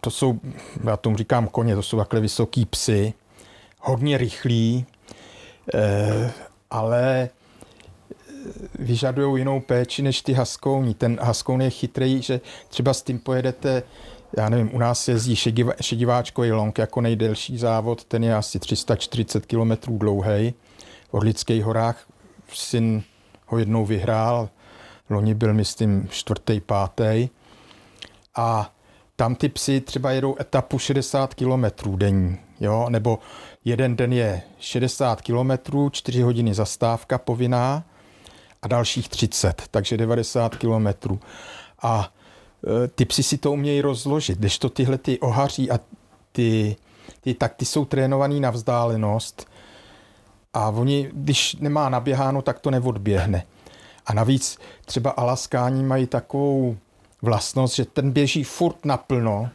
to 0.00 0.10
jsou, 0.10 0.40
já 0.84 0.96
tomu 0.96 1.16
říkám 1.16 1.48
koně, 1.48 1.74
to 1.74 1.82
jsou 1.82 1.98
takhle 1.98 2.20
vysoký 2.20 2.66
psy, 2.66 3.12
hodně 3.80 4.18
rychlí, 4.18 4.86
eh, 5.74 6.32
ale 6.70 7.28
vyžadují 8.78 9.40
jinou 9.40 9.60
péči 9.60 10.02
než 10.02 10.22
ty 10.22 10.32
haskouni. 10.32 10.94
Ten 10.94 11.18
haskoun 11.22 11.62
je 11.62 11.70
chytrý, 11.70 12.22
že 12.22 12.40
třeba 12.68 12.94
s 12.94 13.02
tím 13.02 13.18
pojedete, 13.18 13.82
já 14.36 14.48
nevím, 14.48 14.74
u 14.74 14.78
nás 14.78 15.08
jezdí 15.08 15.36
šediváčkový 15.80 16.52
long 16.52 16.78
jako 16.78 17.00
nejdelší 17.00 17.58
závod, 17.58 18.04
ten 18.04 18.24
je 18.24 18.34
asi 18.34 18.58
340 18.58 19.46
km 19.46 19.98
dlouhý. 19.98 20.54
V 21.08 21.14
Orlických 21.14 21.64
horách 21.64 22.06
syn 22.52 23.02
ho 23.46 23.58
jednou 23.58 23.86
vyhrál, 23.86 24.48
loni 25.10 25.34
byl, 25.34 25.54
myslím, 25.54 26.08
čtvrtý, 26.10 26.60
pátý. 26.60 27.28
A 28.36 28.73
tam 29.16 29.34
ty 29.34 29.48
psy 29.48 29.80
třeba 29.80 30.10
jedou 30.10 30.36
etapu 30.40 30.78
60 30.78 31.34
km 31.34 31.96
denní, 31.96 32.38
jo? 32.60 32.86
nebo 32.88 33.18
jeden 33.64 33.96
den 33.96 34.12
je 34.12 34.42
60 34.58 35.22
km, 35.22 35.50
4 35.90 36.22
hodiny 36.22 36.54
zastávka 36.54 37.18
povinná 37.18 37.84
a 38.62 38.68
dalších 38.68 39.08
30, 39.08 39.62
takže 39.70 39.96
90 39.96 40.56
km. 40.56 41.18
A 41.82 42.12
e, 42.84 42.88
ty 42.88 43.04
psy 43.04 43.22
si 43.22 43.38
to 43.38 43.52
umějí 43.52 43.80
rozložit, 43.80 44.38
když 44.38 44.58
to 44.58 44.68
tyhle 44.68 44.98
ty 44.98 45.20
ohaří 45.20 45.70
a 45.70 45.80
ty, 46.32 46.76
ty, 47.20 47.34
tak 47.34 47.54
ty 47.54 47.64
jsou 47.64 47.84
trénovaný 47.84 48.40
na 48.40 48.50
vzdálenost 48.50 49.46
a 50.54 50.70
oni, 50.70 51.10
když 51.12 51.56
nemá 51.60 51.88
naběháno, 51.88 52.42
tak 52.42 52.60
to 52.60 52.70
neodběhne. 52.70 53.44
A 54.06 54.14
navíc 54.14 54.58
třeba 54.84 55.10
Alaskáni 55.10 55.82
mají 55.82 56.06
takovou 56.06 56.76
vlastnost, 57.24 57.76
že 57.76 57.84
ten 57.84 58.10
běží 58.10 58.44
furt 58.44 58.84
naplno, 58.84 59.50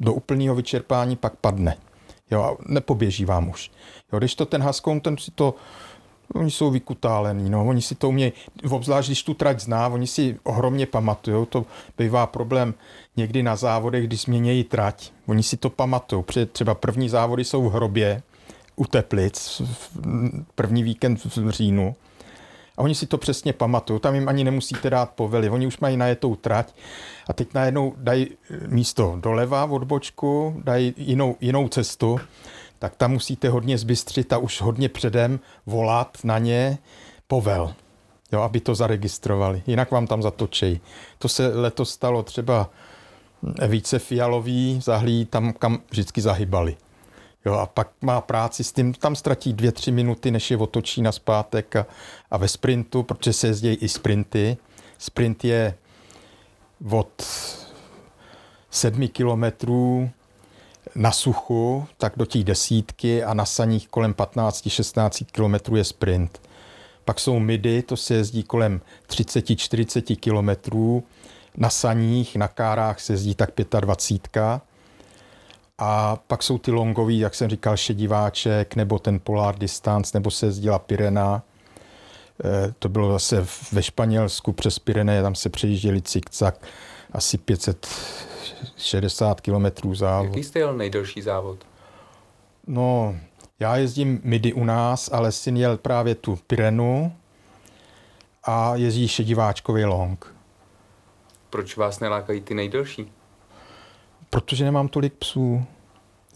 do 0.00 0.14
úplného 0.14 0.54
vyčerpání 0.54 1.16
pak 1.16 1.36
padne. 1.36 1.76
Jo, 2.30 2.42
a 2.42 2.56
nepoběží 2.68 3.24
vám 3.24 3.48
už. 3.48 3.70
Jo, 4.12 4.18
když 4.18 4.34
to 4.34 4.46
ten 4.46 4.62
Haskon, 4.62 5.00
ten 5.00 5.16
si 5.16 5.30
to, 5.30 5.54
oni 6.34 6.50
jsou 6.50 6.70
vykutálení, 6.70 7.50
no, 7.50 7.66
oni 7.66 7.82
si 7.82 7.94
to 7.94 8.08
umějí, 8.08 8.32
obzvlášť 8.70 9.08
když 9.08 9.22
tu 9.22 9.34
trať 9.34 9.60
zná, 9.60 9.88
oni 9.88 10.06
si 10.06 10.38
ohromně 10.42 10.86
pamatují, 10.86 11.46
to 11.46 11.66
bývá 11.98 12.26
problém 12.26 12.74
někdy 13.16 13.42
na 13.42 13.56
závodech, 13.56 14.06
když 14.06 14.20
změnějí 14.20 14.64
trať, 14.64 15.12
oni 15.26 15.42
si 15.42 15.56
to 15.56 15.70
pamatují, 15.70 16.24
třeba 16.52 16.74
první 16.74 17.08
závody 17.08 17.44
jsou 17.44 17.68
v 17.68 17.72
hrobě, 17.72 18.22
u 18.76 18.84
Teplic, 18.84 19.62
první 20.54 20.82
víkend 20.82 21.24
v 21.24 21.50
říjnu, 21.50 21.96
a 22.76 22.82
oni 22.82 22.94
si 22.94 23.06
to 23.06 23.18
přesně 23.18 23.52
pamatují, 23.52 24.00
tam 24.00 24.14
jim 24.14 24.28
ani 24.28 24.44
nemusíte 24.44 24.90
dát 24.90 25.10
povely, 25.10 25.50
oni 25.50 25.66
už 25.66 25.78
mají 25.78 25.96
najetou 25.96 26.34
trať 26.34 26.74
a 27.28 27.32
teď 27.32 27.54
najednou 27.54 27.94
dají 27.96 28.28
místo 28.66 29.16
doleva 29.20 29.64
od 29.64 29.84
bočku, 29.84 30.60
dají 30.64 30.94
jinou, 30.96 31.36
jinou 31.40 31.68
cestu, 31.68 32.20
tak 32.78 32.96
tam 32.96 33.12
musíte 33.12 33.48
hodně 33.48 33.78
zbystřit 33.78 34.32
a 34.32 34.38
už 34.38 34.60
hodně 34.60 34.88
předem 34.88 35.40
volat 35.66 36.18
na 36.24 36.38
ně 36.38 36.78
povel, 37.26 37.74
jo, 38.32 38.40
aby 38.40 38.60
to 38.60 38.74
zaregistrovali, 38.74 39.62
jinak 39.66 39.90
vám 39.90 40.06
tam 40.06 40.22
zatočejí. 40.22 40.80
To 41.18 41.28
se 41.28 41.46
letos 41.46 41.90
stalo 41.90 42.22
třeba 42.22 42.70
více 43.68 43.98
fialový, 43.98 44.80
zahlí 44.82 45.24
tam, 45.24 45.52
kam 45.52 45.78
vždycky 45.90 46.20
zahybali. 46.20 46.76
Jo, 47.44 47.54
a 47.54 47.66
pak 47.66 47.90
má 48.00 48.20
práci 48.20 48.64
s 48.64 48.72
tím, 48.72 48.94
tam 48.94 49.16
ztratí 49.16 49.52
dvě, 49.52 49.72
tři 49.72 49.92
minuty, 49.92 50.30
než 50.30 50.50
je 50.50 50.56
otočí 50.56 51.02
na 51.02 51.12
zpátek 51.12 51.76
a, 51.76 51.86
a 52.30 52.36
ve 52.36 52.48
sprintu, 52.48 53.02
protože 53.02 53.32
se 53.32 53.46
jezdí 53.46 53.68
i 53.68 53.88
sprinty. 53.88 54.56
Sprint 54.98 55.44
je 55.44 55.74
od 56.90 57.22
sedmi 58.70 59.08
kilometrů 59.08 60.10
na 60.94 61.12
suchu, 61.12 61.86
tak 61.98 62.12
do 62.16 62.26
těch 62.26 62.44
desítky 62.44 63.24
a 63.24 63.34
na 63.34 63.44
saních 63.44 63.88
kolem 63.88 64.14
15-16 64.14 65.24
kilometrů 65.32 65.76
je 65.76 65.84
sprint. 65.84 66.40
Pak 67.04 67.20
jsou 67.20 67.38
midy, 67.38 67.82
to 67.82 67.96
se 67.96 68.14
jezdí 68.14 68.42
kolem 68.42 68.80
30-40 69.08 70.16
kilometrů. 70.16 71.04
Na 71.56 71.70
saních, 71.70 72.36
na 72.36 72.48
kárách 72.48 73.00
se 73.00 73.12
jezdí 73.12 73.34
tak 73.34 73.50
25 73.80 74.28
a 75.78 76.16
pak 76.16 76.42
jsou 76.42 76.58
ty 76.58 76.70
longový, 76.70 77.18
jak 77.18 77.34
jsem 77.34 77.50
říkal, 77.50 77.76
šediváček, 77.76 78.76
nebo 78.76 78.98
ten 78.98 79.20
Polar 79.20 79.58
Distance, 79.58 80.10
nebo 80.14 80.30
se 80.30 80.46
jezdila 80.46 80.78
Pirena. 80.78 81.42
E, 82.44 82.74
to 82.78 82.88
bylo 82.88 83.12
zase 83.12 83.46
ve 83.72 83.82
Španělsku 83.82 84.52
přes 84.52 84.78
Pirené, 84.78 85.22
tam 85.22 85.34
se 85.34 85.48
přejížděli 85.48 86.02
cikcak, 86.02 86.66
asi 87.12 87.38
560 87.38 89.40
kilometrů 89.40 89.94
závod. 89.94 90.28
Jaký 90.28 90.44
jste 90.44 90.58
jel 90.58 90.76
nejdelší 90.76 91.22
závod? 91.22 91.66
No, 92.66 93.16
já 93.60 93.76
jezdím 93.76 94.20
midi 94.24 94.52
u 94.52 94.64
nás, 94.64 95.10
ale 95.12 95.32
syn 95.32 95.56
jel 95.56 95.76
právě 95.76 96.14
tu 96.14 96.38
Pirenu 96.46 97.12
a 98.44 98.76
jezdí 98.76 99.08
šediváčkový 99.08 99.84
long. 99.84 100.34
Proč 101.50 101.76
vás 101.76 102.00
nelákají 102.00 102.40
ty 102.40 102.54
nejdelší? 102.54 103.12
Protože 104.34 104.64
nemám 104.64 104.88
tolik 104.88 105.14
psů. 105.14 105.64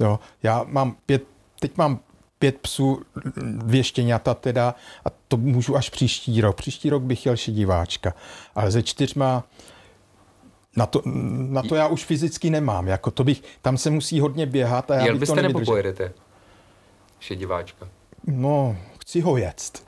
Jo, 0.00 0.19
já 0.43 0.64
mám 0.69 0.97
pět, 1.07 1.23
teď 1.61 1.76
mám 1.76 2.00
pět 2.38 2.59
psů, 2.59 3.02
dvě 3.37 3.85
štěňata 3.85 4.35
teda 4.35 4.75
a 5.05 5.09
to 5.28 5.37
můžu 5.37 5.76
až 5.76 5.90
příští 5.90 6.40
rok. 6.40 6.57
Příští 6.57 6.90
rok 6.90 7.02
bych 7.02 7.21
chtěl 7.21 7.35
diváčka, 7.37 8.14
ale 8.55 8.71
ze 8.71 8.83
čtyřma 8.83 9.45
na 10.76 10.87
to, 10.87 11.02
na 11.49 11.62
to 11.62 11.75
já 11.75 11.87
už 11.87 12.05
fyzicky 12.05 12.50
nemám. 12.50 12.87
Jako 12.88 13.11
to 13.11 13.25
bych, 13.25 13.43
tam 13.62 13.78
se 13.78 13.90
musí 13.90 14.21
hodně 14.21 14.47
běhat. 14.47 14.90
A 14.90 14.95
já 14.95 15.05
Jel 15.05 15.19
byste 15.19 15.35
to 15.35 15.43
nebo 15.43 15.61
pojedete 15.61 16.12
šediváčka? 17.21 17.88
No, 18.26 18.76
chci 19.00 19.21
ho 19.21 19.37
jet. 19.37 19.83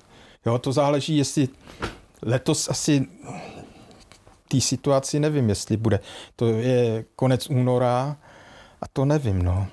Jo, 0.47 0.59
to 0.59 0.73
záleží, 0.73 1.17
jestli 1.17 1.49
letos 2.23 2.69
asi 2.69 3.07
té 4.51 4.61
situaci 4.61 5.21
nevím, 5.21 5.49
jestli 5.49 5.77
bude. 5.77 6.01
To 6.37 6.47
je 6.47 7.05
konec 7.17 7.51
února 7.51 8.17
a 8.81 8.89
to 8.89 9.05
nevím, 9.05 9.43
no. 9.43 9.67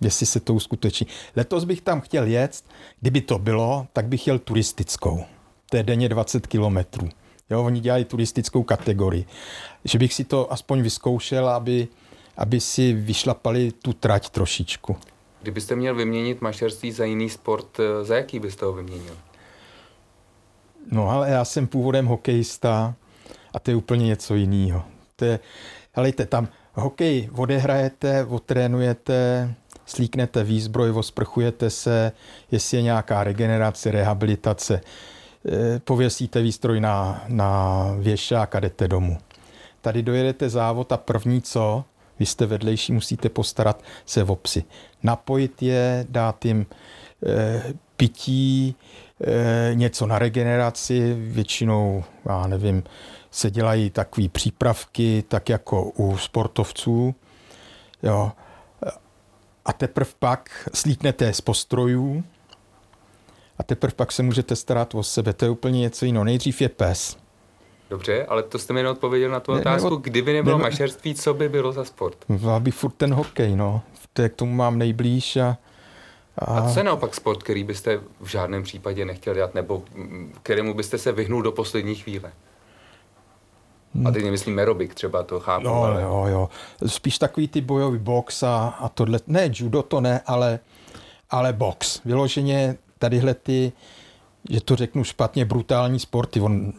Jestli 0.00 0.26
se 0.26 0.40
to 0.40 0.54
uskuteční. 0.54 1.06
Letos 1.36 1.64
bych 1.64 1.80
tam 1.80 2.00
chtěl 2.00 2.26
jet, 2.26 2.64
kdyby 3.00 3.20
to 3.20 3.38
bylo, 3.38 3.86
tak 3.92 4.06
bych 4.06 4.26
jel 4.26 4.38
turistickou. 4.38 5.24
To 5.70 5.76
je 5.76 5.82
denně 5.82 6.08
20 6.08 6.46
kilometrů. 6.46 7.08
Jo, 7.50 7.64
oni 7.64 7.80
dělají 7.80 8.04
turistickou 8.04 8.62
kategorii. 8.62 9.24
Že 9.84 9.98
bych 9.98 10.14
si 10.14 10.24
to 10.24 10.52
aspoň 10.52 10.82
vyzkoušel, 10.82 11.48
aby, 11.48 11.88
aby 12.36 12.60
si 12.60 12.92
vyšlapali 12.92 13.72
tu 13.72 13.92
trať 13.92 14.30
trošičku. 14.30 14.96
Kdybyste 15.42 15.76
měl 15.76 15.94
vyměnit 15.94 16.40
mašerství 16.40 16.92
za 16.92 17.04
jiný 17.04 17.30
sport, 17.30 17.80
za 18.02 18.16
jaký 18.16 18.38
byste 18.38 18.64
ho 18.64 18.72
vyměnil? 18.72 19.16
No 20.90 21.08
ale 21.08 21.30
já 21.30 21.44
jsem 21.44 21.66
původem 21.66 22.06
hokejista, 22.06 22.94
a 23.52 23.58
to 23.58 23.70
je 23.70 23.76
úplně 23.76 24.06
něco 24.06 24.34
jiného. 24.34 24.82
To 25.16 25.24
je, 25.24 25.38
helejte, 25.92 26.26
tam 26.26 26.48
hokej 26.72 27.30
odehrajete, 27.36 28.24
otrénujete, 28.24 29.50
slíknete 29.86 30.44
výzbroj, 30.44 30.90
osprchujete 30.90 31.70
se, 31.70 32.12
jestli 32.50 32.76
je 32.76 32.82
nějaká 32.82 33.24
regenerace, 33.24 33.90
rehabilitace, 33.90 34.80
eh, 34.80 35.78
pověsíte 35.78 36.42
výstroj 36.42 36.80
na, 36.80 37.24
na 37.28 37.84
věšák 37.98 38.54
a 38.54 38.60
jdete 38.60 38.88
domů. 38.88 39.18
tady 39.80 40.02
dojedete 40.02 40.48
závod 40.48 40.92
a 40.92 40.96
první 40.96 41.42
co, 41.42 41.84
vy 42.18 42.26
jste 42.26 42.46
vedlejší, 42.46 42.92
musíte 42.92 43.28
postarat 43.28 43.82
se 44.06 44.24
o 44.24 44.36
psy. 44.36 44.64
Napojit 45.02 45.62
je, 45.62 46.06
dát 46.08 46.44
jim 46.44 46.66
e, 47.26 47.62
pití, 47.96 48.74
e, 49.24 49.74
něco 49.74 50.06
na 50.06 50.18
regeneraci, 50.18 51.14
většinou, 51.14 52.04
já 52.28 52.46
nevím, 52.46 52.82
se 53.30 53.50
dělají 53.50 53.90
takové 53.90 54.28
přípravky, 54.28 55.24
tak 55.28 55.48
jako 55.48 55.82
u 55.84 56.18
sportovců. 56.18 57.14
Jo. 58.02 58.32
A 59.64 59.72
teprve 59.72 60.10
pak 60.18 60.68
slíknete 60.74 61.32
z 61.32 61.40
postrojů 61.40 62.24
a 63.58 63.62
teprve 63.62 63.92
pak 63.94 64.12
se 64.12 64.22
můžete 64.22 64.56
starat 64.56 64.94
o 64.94 65.02
sebe. 65.02 65.32
To 65.32 65.44
je 65.44 65.50
úplně 65.50 65.80
něco 65.80 66.04
jiného. 66.04 66.24
Nejdřív 66.24 66.60
je 66.60 66.68
pes. 66.68 67.16
Dobře, 67.90 68.26
ale 68.26 68.42
to 68.42 68.58
jste 68.58 68.72
mi 68.72 68.82
neodpověděl 68.82 69.30
na 69.30 69.40
tu 69.40 69.52
ne, 69.52 69.60
otázku. 69.60 69.84
Nebo, 69.84 69.96
Kdyby 69.96 70.32
nebylo 70.32 70.58
nebo, 70.58 70.70
mašerství, 70.70 71.14
co 71.14 71.34
by 71.34 71.48
bylo 71.48 71.72
za 71.72 71.84
sport? 71.84 72.24
Byl 72.28 72.60
by 72.60 72.70
furt 72.70 72.92
ten 72.92 73.14
hokej, 73.14 73.56
no. 73.56 73.82
To 74.12 74.28
k 74.28 74.34
tomu 74.34 74.54
mám 74.54 74.78
nejblíž 74.78 75.36
a, 75.36 75.56
a... 76.38 76.58
A 76.58 76.72
co 76.72 76.80
je 76.80 76.84
naopak 76.84 77.14
sport, 77.14 77.42
který 77.42 77.64
byste 77.64 78.00
v 78.20 78.26
žádném 78.26 78.62
případě 78.62 79.04
nechtěl 79.04 79.34
dělat, 79.34 79.54
nebo 79.54 79.82
kterému 80.42 80.74
byste 80.74 80.98
se 80.98 81.12
vyhnul 81.12 81.42
do 81.42 81.52
poslední 81.52 81.94
chvíle? 81.94 82.32
A 84.04 84.10
teď 84.10 84.24
nemyslím 84.24 84.58
aerobik 84.58 84.94
třeba, 84.94 85.22
to 85.22 85.40
chápu. 85.40 85.64
No, 85.64 85.82
ale... 85.82 86.02
jo, 86.02 86.24
jo. 86.28 86.48
Spíš 86.86 87.18
takový 87.18 87.48
ty 87.48 87.60
bojový 87.60 87.98
box 87.98 88.42
a, 88.42 88.68
a 88.68 88.88
tohle. 88.88 89.20
Ne, 89.26 89.50
judo 89.54 89.82
to 89.82 90.00
ne, 90.00 90.20
ale, 90.26 90.58
ale 91.30 91.52
box. 91.52 92.00
Vyloženě 92.04 92.76
tadyhle 92.98 93.34
ty, 93.34 93.72
že 94.50 94.60
to 94.60 94.76
řeknu 94.76 95.04
špatně, 95.04 95.44
brutální 95.44 95.98
sporty. 95.98 96.40
On 96.40 96.72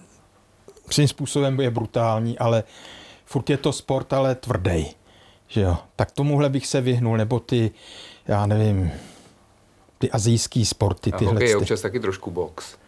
svým 0.89 1.07
způsobem 1.07 1.59
je 1.59 1.71
brutální, 1.71 2.37
ale 2.37 2.63
furt 3.25 3.49
je 3.49 3.57
to 3.57 3.73
sport, 3.73 4.13
ale 4.13 4.35
tvrdý. 4.35 4.85
Že 5.47 5.61
jo? 5.61 5.77
Tak 5.95 6.11
tomuhle 6.11 6.49
bych 6.49 6.67
se 6.67 6.81
vyhnul, 6.81 7.17
nebo 7.17 7.39
ty, 7.39 7.71
já 8.27 8.45
nevím, 8.45 8.91
ty 9.97 10.11
azijský 10.11 10.65
sporty. 10.65 11.11
Tyhle 11.11 11.31
a 11.31 11.33
hokej 11.33 11.49
je 11.49 11.57
občas 11.57 11.81
taky 11.81 11.99
trošku 11.99 12.31
box. 12.31 12.80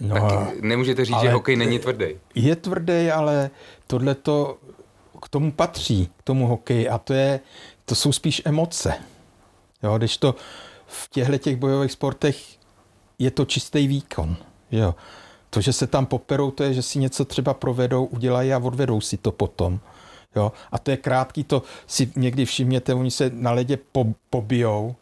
No, 0.00 0.28
tak 0.28 0.60
nemůžete 0.60 1.04
říct, 1.04 1.20
že 1.20 1.30
hokej 1.30 1.56
není 1.56 1.78
tvrdý. 1.78 2.06
Je 2.34 2.56
tvrdý, 2.56 3.10
ale 3.10 3.50
tohle 3.86 4.14
to 4.14 4.58
k 5.22 5.28
tomu 5.28 5.52
patří, 5.52 6.10
k 6.16 6.22
tomu 6.22 6.46
hokeji 6.46 6.88
a 6.88 6.98
to, 6.98 7.14
je, 7.14 7.40
to 7.84 7.94
jsou 7.94 8.12
spíš 8.12 8.42
emoce. 8.44 8.94
Jo, 9.82 9.98
když 9.98 10.16
to 10.16 10.34
v 10.86 11.10
těchto 11.10 11.38
těch 11.38 11.56
bojových 11.56 11.92
sportech 11.92 12.36
je 13.18 13.30
to 13.30 13.44
čistý 13.44 13.86
výkon. 13.86 14.36
Jo. 14.72 14.94
To, 15.50 15.60
že 15.60 15.72
se 15.72 15.86
tam 15.86 16.06
poperou, 16.06 16.50
to 16.50 16.62
je, 16.62 16.74
že 16.74 16.82
si 16.82 16.98
něco 16.98 17.24
třeba 17.24 17.54
provedou, 17.54 18.04
udělají 18.04 18.52
a 18.52 18.58
odvedou 18.58 19.00
si 19.00 19.16
to 19.16 19.32
potom. 19.32 19.80
Jo. 20.36 20.52
A 20.72 20.78
to 20.78 20.90
je 20.90 20.96
krátký, 20.96 21.44
to 21.44 21.62
si 21.86 22.12
někdy 22.16 22.44
všimněte, 22.44 22.94
oni 22.94 23.10
se 23.10 23.30
na 23.34 23.52
ledě 23.52 23.78
po, 23.92 24.06
pobijou, 24.30 24.94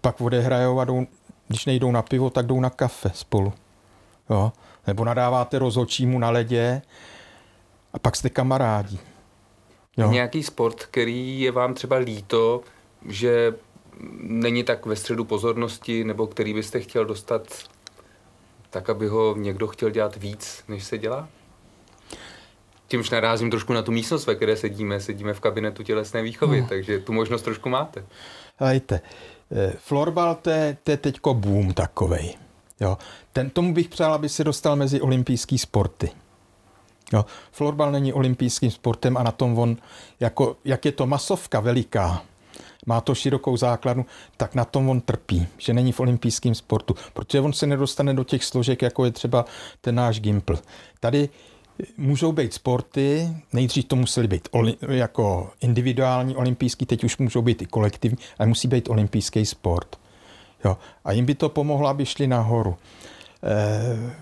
pak 0.00 0.20
odehrajou 0.20 0.80
a 0.80 0.84
jdou, 0.84 1.06
když 1.48 1.66
nejdou 1.66 1.90
na 1.90 2.02
pivo, 2.02 2.30
tak 2.30 2.46
jdou 2.46 2.60
na 2.60 2.70
kafe 2.70 3.10
spolu. 3.14 3.52
Jo. 4.30 4.52
Nebo 4.86 5.04
nadáváte 5.04 5.58
rozhodčímu 5.58 6.18
na 6.18 6.30
ledě 6.30 6.82
a 7.92 7.98
pak 7.98 8.16
jste 8.16 8.30
kamarádi. 8.30 8.98
Jo. 9.96 10.10
Nějaký 10.10 10.42
sport, 10.42 10.84
který 10.84 11.40
je 11.40 11.52
vám 11.52 11.74
třeba 11.74 11.96
líto, 11.96 12.60
že 13.08 13.54
není 14.20 14.64
tak 14.64 14.86
ve 14.86 14.96
středu 14.96 15.24
pozornosti, 15.24 16.04
nebo 16.04 16.26
který 16.26 16.54
byste 16.54 16.80
chtěl 16.80 17.04
dostat 17.04 17.42
tak, 18.70 18.90
aby 18.90 19.08
ho 19.08 19.36
někdo 19.36 19.66
chtěl 19.66 19.90
dělat 19.90 20.16
víc, 20.16 20.64
než 20.68 20.84
se 20.84 20.98
dělá? 20.98 21.28
Tímž 22.88 23.10
narazím 23.10 23.50
trošku 23.50 23.72
na 23.72 23.82
tu 23.82 23.92
místnost, 23.92 24.26
ve 24.26 24.34
které 24.34 24.56
sedíme. 24.56 25.00
Sedíme 25.00 25.34
v 25.34 25.40
kabinetu 25.40 25.82
tělesné 25.82 26.22
výchovy, 26.22 26.60
no. 26.60 26.66
takže 26.68 26.98
tu 26.98 27.12
možnost 27.12 27.42
trošku 27.42 27.68
máte. 27.68 28.04
Hejte, 28.56 29.00
eh, 29.52 29.72
florbal 29.78 30.34
to 30.34 30.50
je, 30.50 30.76
to 30.84 30.90
je 30.90 30.96
teďko 30.96 31.34
boom 31.34 31.74
takovej. 31.74 32.34
Jo. 32.80 32.98
Ten, 33.32 33.50
tomu 33.50 33.74
bych 33.74 33.88
přál, 33.88 34.14
aby 34.14 34.28
se 34.28 34.44
dostal 34.44 34.76
mezi 34.76 35.00
olympijský 35.00 35.58
sporty. 35.58 36.10
Jo. 37.12 37.24
Florbal 37.52 37.92
není 37.92 38.12
olympijským 38.12 38.70
sportem 38.70 39.16
a 39.16 39.22
na 39.22 39.32
tom 39.32 39.58
on, 39.58 39.76
jako, 40.20 40.56
jak 40.64 40.84
je 40.84 40.92
to 40.92 41.06
masovka 41.06 41.60
veliká, 41.60 42.22
má 42.86 43.00
to 43.00 43.14
širokou 43.14 43.56
základnu, 43.56 44.06
tak 44.36 44.54
na 44.54 44.64
tom 44.64 44.88
on 44.88 45.00
trpí, 45.00 45.46
že 45.58 45.72
není 45.72 45.92
v 45.92 46.00
olympijském 46.00 46.54
sportu, 46.54 46.94
protože 47.12 47.40
on 47.40 47.52
se 47.52 47.66
nedostane 47.66 48.14
do 48.14 48.24
těch 48.24 48.44
složek, 48.44 48.82
jako 48.82 49.04
je 49.04 49.10
třeba 49.10 49.44
ten 49.80 49.94
náš 49.94 50.20
Gimpl. 50.20 50.58
Tady 51.00 51.28
můžou 51.96 52.32
být 52.32 52.54
sporty, 52.54 53.28
nejdřív 53.52 53.84
to 53.84 53.96
museli 53.96 54.28
být 54.28 54.48
jako 54.88 55.50
individuální 55.60 56.36
olympijský, 56.36 56.86
teď 56.86 57.04
už 57.04 57.18
můžou 57.18 57.42
být 57.42 57.62
i 57.62 57.66
kolektivní, 57.66 58.18
ale 58.38 58.48
musí 58.48 58.68
být 58.68 58.90
olympijský 58.90 59.46
sport. 59.46 59.99
Jo. 60.64 60.76
A 61.04 61.12
jim 61.12 61.26
by 61.26 61.34
to 61.34 61.48
pomohlo, 61.48 61.88
aby 61.88 62.06
šli 62.06 62.26
nahoru. 62.26 62.76
E, 63.42 64.14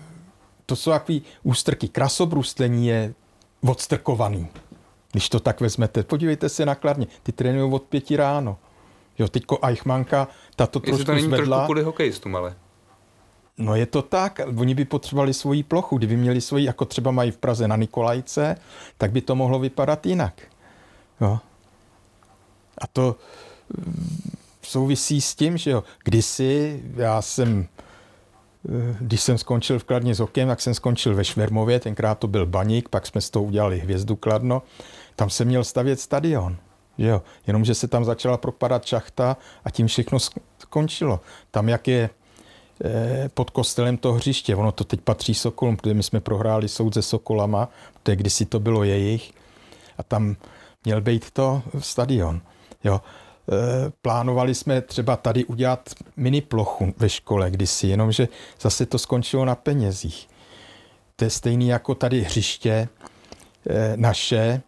to 0.65 0.75
jsou 0.75 0.91
takový 0.91 1.21
ústrky. 1.43 1.87
Krasobruslení 1.87 2.87
je 2.87 3.13
odstrkovaný. 3.61 4.47
Když 5.11 5.29
to 5.29 5.39
tak 5.39 5.61
vezmete, 5.61 6.03
podívejte 6.03 6.49
se 6.49 6.65
na 6.65 6.75
Kladně, 6.75 7.07
ty 7.23 7.31
trénují 7.31 7.73
od 7.73 7.83
pěti 7.83 8.15
ráno. 8.15 8.57
Jo, 9.19 9.27
teďko 9.27 9.59
Eichmanka, 9.65 10.27
ta 10.55 10.67
to 10.67 10.79
trošku 10.79 11.03
to 11.03 11.13
není 11.13 11.27
zvedla. 11.27 11.57
trošku 11.57 11.65
kvůli 11.65 11.83
hokejistům, 11.83 12.35
ale. 12.35 12.55
No 13.57 13.75
je 13.75 13.85
to 13.85 14.01
tak, 14.01 14.41
oni 14.57 14.75
by 14.75 14.85
potřebovali 14.85 15.33
svoji 15.33 15.63
plochu, 15.63 15.97
kdyby 15.97 16.17
měli 16.17 16.41
svoji, 16.41 16.65
jako 16.65 16.85
třeba 16.85 17.11
mají 17.11 17.31
v 17.31 17.37
Praze 17.37 17.67
na 17.67 17.75
Nikolajce, 17.75 18.55
tak 18.97 19.11
by 19.11 19.21
to 19.21 19.35
mohlo 19.35 19.59
vypadat 19.59 20.05
jinak. 20.05 20.41
Jo. 21.21 21.39
A 22.77 22.87
to 22.87 23.15
souvisí 24.69 25.21
s 25.21 25.35
tím, 25.35 25.57
že 25.57 25.71
jo, 25.71 25.83
kdysi 26.03 26.83
já 26.95 27.21
jsem 27.21 27.67
Eh, 28.67 28.97
když 28.99 29.21
jsem 29.21 29.37
skončil 29.37 29.79
v 29.79 29.83
Kladně 29.83 30.15
s 30.15 30.19
hokejem, 30.19 30.49
tak 30.49 30.61
jsem 30.61 30.73
skončil 30.73 31.15
ve 31.15 31.25
Švermově, 31.25 31.79
tenkrát 31.79 32.19
to 32.19 32.27
byl 32.27 32.45
baník, 32.45 32.89
pak 32.89 33.07
jsme 33.07 33.21
s 33.21 33.29
tou 33.29 33.43
udělali 33.43 33.79
hvězdu 33.79 34.15
Kladno. 34.15 34.61
Tam 35.15 35.29
se 35.29 35.45
měl 35.45 35.63
stavět 35.63 35.99
stadion. 35.99 36.57
Že 36.97 37.07
jo? 37.07 37.21
Jenomže 37.47 37.75
se 37.75 37.87
tam 37.87 38.05
začala 38.05 38.37
propadat 38.37 38.85
šachta 38.85 39.37
a 39.65 39.69
tím 39.69 39.87
všechno 39.87 40.17
skončilo. 40.59 41.19
Tam, 41.51 41.69
jak 41.69 41.87
je 41.87 42.09
eh, 42.83 43.29
pod 43.33 43.49
kostelem 43.49 43.97
to 43.97 44.13
hřiště, 44.13 44.55
ono 44.55 44.71
to 44.71 44.83
teď 44.83 45.01
patří 45.01 45.33
Sokolům, 45.33 45.77
protože 45.77 45.93
my 45.93 46.03
jsme 46.03 46.19
prohráli 46.19 46.67
soud 46.67 46.93
se 46.93 47.01
Sokolama, 47.01 47.69
protože 48.03 48.15
kdysi 48.15 48.45
to 48.45 48.59
bylo 48.59 48.83
jejich 48.83 49.33
a 49.97 50.03
tam 50.03 50.35
měl 50.85 51.01
být 51.01 51.31
to 51.31 51.61
stadion. 51.79 52.41
Jo. 52.83 53.01
Eh, 53.51 53.91
plánovali 54.01 54.55
jsme 54.55 54.81
třeba 54.81 55.15
tady 55.15 55.45
udělat 55.45 55.89
mini 56.17 56.41
plochu 56.41 56.93
ve 56.97 57.09
škole 57.09 57.51
kdysi, 57.51 57.87
jenomže 57.87 58.27
zase 58.61 58.85
to 58.85 58.97
skončilo 58.97 59.45
na 59.45 59.55
penězích. 59.55 60.27
To 61.15 61.25
je 61.25 61.29
stejný 61.29 61.67
jako 61.67 61.95
tady 61.95 62.21
hřiště 62.21 62.89
eh, 63.69 63.93
naše, 63.95 64.61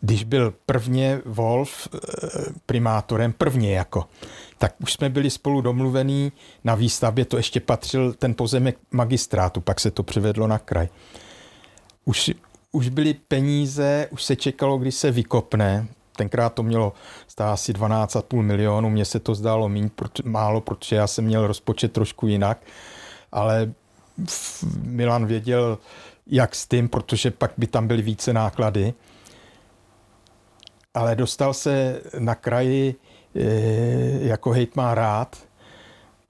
když 0.00 0.24
byl 0.24 0.54
prvně 0.66 1.20
Wolf 1.24 1.88
eh, 1.94 1.98
primátorem, 2.66 3.32
prvně 3.32 3.74
jako, 3.74 4.04
tak 4.58 4.74
už 4.82 4.92
jsme 4.92 5.08
byli 5.08 5.30
spolu 5.30 5.60
domluvení 5.60 6.32
na 6.64 6.74
výstavbě, 6.74 7.24
to 7.24 7.36
ještě 7.36 7.60
patřil 7.60 8.12
ten 8.12 8.34
pozemek 8.34 8.78
magistrátu, 8.90 9.60
pak 9.60 9.80
se 9.80 9.90
to 9.90 10.02
přivedlo 10.02 10.46
na 10.46 10.58
kraj. 10.58 10.88
Už, 12.04 12.30
už 12.72 12.88
byly 12.88 13.14
peníze, 13.14 14.08
už 14.10 14.24
se 14.24 14.36
čekalo, 14.36 14.78
kdy 14.78 14.92
se 14.92 15.10
vykopne, 15.10 15.86
tenkrát 16.16 16.54
to 16.54 16.62
mělo 16.62 16.92
stát 17.28 17.52
asi 17.52 17.72
12,5 17.72 18.42
milionů, 18.42 18.90
mně 18.90 19.04
se 19.04 19.20
to 19.20 19.34
zdálo 19.34 19.68
míň, 19.68 19.90
málo, 20.24 20.60
protože 20.60 20.96
já 20.96 21.06
jsem 21.06 21.24
měl 21.24 21.46
rozpočet 21.46 21.92
trošku 21.92 22.26
jinak, 22.26 22.58
ale 23.32 23.72
Milan 24.82 25.26
věděl, 25.26 25.78
jak 26.26 26.54
s 26.54 26.66
tím, 26.66 26.88
protože 26.88 27.30
pak 27.30 27.52
by 27.56 27.66
tam 27.66 27.88
byly 27.88 28.02
více 28.02 28.32
náklady. 28.32 28.94
Ale 30.94 31.16
dostal 31.16 31.54
se 31.54 32.00
na 32.18 32.34
kraji 32.34 32.94
eh, 33.36 33.40
jako 34.20 34.50
hejtmá 34.50 34.94
rád 34.94 35.36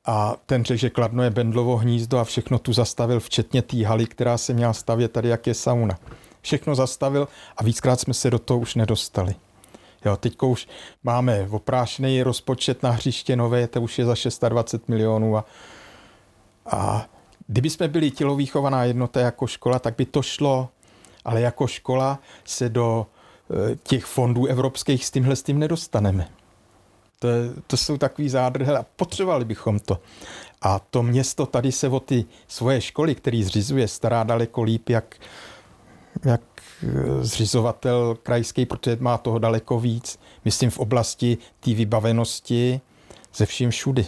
a 0.07 0.37
ten 0.47 0.65
řekl, 0.65 0.79
že 0.79 0.91
Kladno 0.91 1.23
je 1.23 1.31
Bendlovo 1.31 1.77
hnízdo 1.77 2.19
a 2.19 2.25
všechno 2.25 2.59
tu 2.59 2.73
zastavil, 2.73 3.21
včetně 3.21 3.63
té 3.63 3.87
haly, 3.87 4.07
která 4.07 4.39
se 4.39 4.53
měla 4.53 4.73
stavět 4.73 5.13
tady, 5.13 5.29
jak 5.29 5.47
je 5.47 5.55
sauna. 5.55 5.99
Všechno 6.41 6.75
zastavil 6.75 7.29
a 7.57 7.63
víckrát 7.63 8.01
jsme 8.01 8.15
se 8.15 8.31
do 8.31 8.39
toho 8.39 8.61
už 8.61 8.75
nedostali. 8.75 9.35
Jo, 10.05 10.17
teď 10.17 10.43
už 10.43 10.69
máme 11.03 11.49
oprášený 11.51 12.23
rozpočet 12.23 12.83
na 12.83 12.91
hřiště 12.91 13.37
nové, 13.37 13.67
to 13.67 13.81
už 13.81 13.99
je 13.99 14.05
za 14.05 14.15
620 14.15 14.89
milionů 14.89 15.37
a, 15.37 15.45
a 16.67 17.07
kdyby 17.47 17.71
jsme 17.71 17.89
byli 17.89 18.11
tělovýchovaná 18.11 18.85
jednota 18.85 19.21
jako 19.21 19.47
škola, 19.47 19.79
tak 19.79 19.95
by 19.97 20.05
to 20.05 20.23
šlo, 20.23 20.69
ale 21.25 21.41
jako 21.41 21.67
škola 21.67 22.19
se 22.45 22.69
do 22.69 23.07
e, 23.73 23.77
těch 23.77 24.05
fondů 24.05 24.47
evropských 24.47 25.07
s 25.07 25.11
tímhle 25.11 25.37
s 25.37 25.43
tím 25.43 25.59
nedostaneme. 25.59 26.29
To, 27.19 27.29
to 27.67 27.77
jsou 27.77 27.99
takový 27.99 28.29
zádrhy 28.29 28.73
a 28.73 28.87
potřebovali 28.97 29.45
bychom 29.45 29.79
to. 29.79 30.01
A 30.63 30.79
to 30.79 31.03
město 31.03 31.47
tady 31.47 31.73
se 31.73 31.89
o 31.89 32.01
ty 32.01 32.25
svoje 32.49 32.81
školy, 32.81 33.15
který 33.15 33.45
zřizuje, 33.45 33.89
stará 33.89 34.23
daleko 34.23 34.63
líp, 34.63 34.89
jak 34.89 35.17
jak 36.25 36.41
zřizovatel 37.21 38.17
krajský, 38.23 38.67
protože 38.67 38.97
má 39.01 39.19
toho 39.19 39.39
daleko 39.39 39.81
víc. 39.81 40.19
Myslím 40.45 40.71
v 40.71 40.79
oblasti 40.79 41.39
té 41.61 41.75
vybavenosti 41.75 42.81
ze 43.35 43.47
vším 43.47 43.71
všudy. 43.71 44.07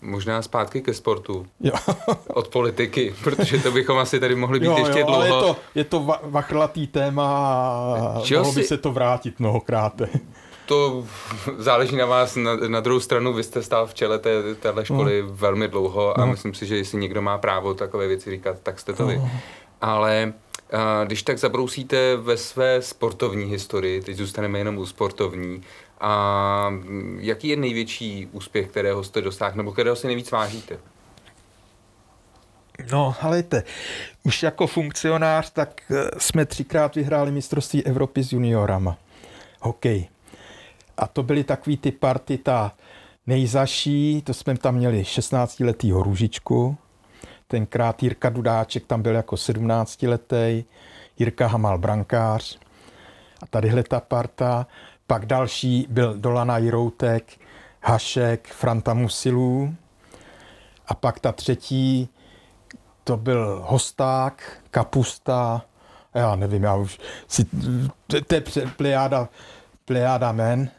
Možná 0.00 0.42
zpátky 0.42 0.82
ke 0.82 0.94
sportu. 0.94 1.46
Jo. 1.60 1.72
Od 2.34 2.48
politiky, 2.48 3.14
protože 3.24 3.58
to 3.58 3.70
bychom 3.70 3.98
asi 3.98 4.20
tady 4.20 4.34
mohli 4.34 4.60
být 4.60 4.66
jo, 4.66 4.78
ještě 4.78 5.00
jo, 5.00 5.06
dlouho. 5.06 5.20
Ale 5.20 5.26
je 5.26 5.32
to, 5.32 5.56
je 5.74 5.84
to 5.84 6.06
vachlatý 6.22 6.86
téma 6.86 7.26
a 8.16 8.20
Čeho 8.20 8.44
mohlo 8.44 8.54
by 8.54 8.64
se 8.64 8.76
to 8.76 8.92
vrátit 8.92 9.40
mnohokrát. 9.40 10.02
To 10.66 11.06
záleží 11.58 11.96
na 11.96 12.06
vás. 12.06 12.36
Na, 12.36 12.56
na 12.56 12.80
druhou 12.80 13.00
stranu, 13.00 13.32
vy 13.32 13.42
jste 13.42 13.62
stál 13.62 13.86
v 13.86 13.94
čele 13.94 14.18
té, 14.18 14.54
téhle 14.54 14.84
školy 14.84 15.22
no. 15.22 15.28
velmi 15.30 15.68
dlouho 15.68 16.20
a 16.20 16.20
no. 16.20 16.26
myslím 16.26 16.54
si, 16.54 16.66
že 16.66 16.76
jestli 16.76 16.98
někdo 16.98 17.22
má 17.22 17.38
právo 17.38 17.74
takové 17.74 18.06
věci 18.06 18.30
říkat, 18.30 18.56
tak 18.62 18.78
jste 18.78 18.92
to 18.92 19.02
no. 19.02 19.08
vy. 19.08 19.22
Ale 19.80 20.32
a, 20.72 21.04
když 21.04 21.22
tak 21.22 21.38
zabrousíte 21.38 22.16
ve 22.16 22.36
své 22.36 22.82
sportovní 22.82 23.44
historii, 23.44 24.02
teď 24.02 24.16
zůstaneme 24.16 24.58
jenom 24.58 24.78
u 24.78 24.86
sportovní, 24.86 25.62
a 26.00 26.72
jaký 27.18 27.48
je 27.48 27.56
největší 27.56 28.28
úspěch, 28.32 28.68
kterého 28.68 29.04
jste 29.04 29.20
dosáhli, 29.20 29.56
nebo 29.56 29.72
kterého 29.72 29.96
si 29.96 30.06
nejvíc 30.06 30.30
vážíte? 30.30 30.78
No, 32.92 33.14
halejte, 33.20 33.62
už 34.22 34.42
jako 34.42 34.66
funkcionář, 34.66 35.50
tak 35.50 35.82
eh, 35.90 36.10
jsme 36.18 36.46
třikrát 36.46 36.94
vyhráli 36.94 37.32
mistrovství 37.32 37.84
Evropy 37.84 38.22
s 38.22 38.32
juniorama. 38.32 38.98
Hokej. 39.60 40.08
A 40.96 41.06
to 41.06 41.22
byly 41.22 41.44
takový 41.44 41.76
ty 41.76 41.92
party, 41.92 42.38
ta 42.38 42.72
nejzaší, 43.26 44.22
to 44.22 44.34
jsme 44.34 44.58
tam 44.58 44.74
měli 44.74 45.02
16-letýho 45.02 46.02
Růžičku, 46.02 46.76
tenkrát 47.48 48.02
Jirka 48.02 48.30
Dudáček 48.30 48.86
tam 48.86 49.02
byl 49.02 49.14
jako 49.14 49.36
17 49.36 50.02
letý, 50.02 50.64
Jirka 51.18 51.46
Hamal 51.46 51.78
brankář 51.78 52.58
a 53.42 53.46
tadyhle 53.46 53.82
ta 53.82 54.00
parta 54.00 54.66
pak 55.06 55.26
další 55.26 55.86
byl 55.90 56.14
Dolana 56.14 56.58
Jiroutek, 56.58 57.40
Hašek, 57.82 58.48
Franta 58.48 58.94
Musilů. 58.94 59.74
A 60.88 60.94
pak 60.94 61.20
ta 61.20 61.32
třetí, 61.32 62.08
to 63.04 63.16
byl 63.16 63.62
Hosták, 63.66 64.62
Kapusta, 64.70 65.62
já 66.14 66.36
nevím, 66.36 66.62
já 66.62 66.74
už 66.74 66.98
si, 67.28 67.44
to 68.26 68.34
je 68.34 68.42
plejáda, 68.76 69.28
plejáda 69.84 70.32
men. 70.32 70.70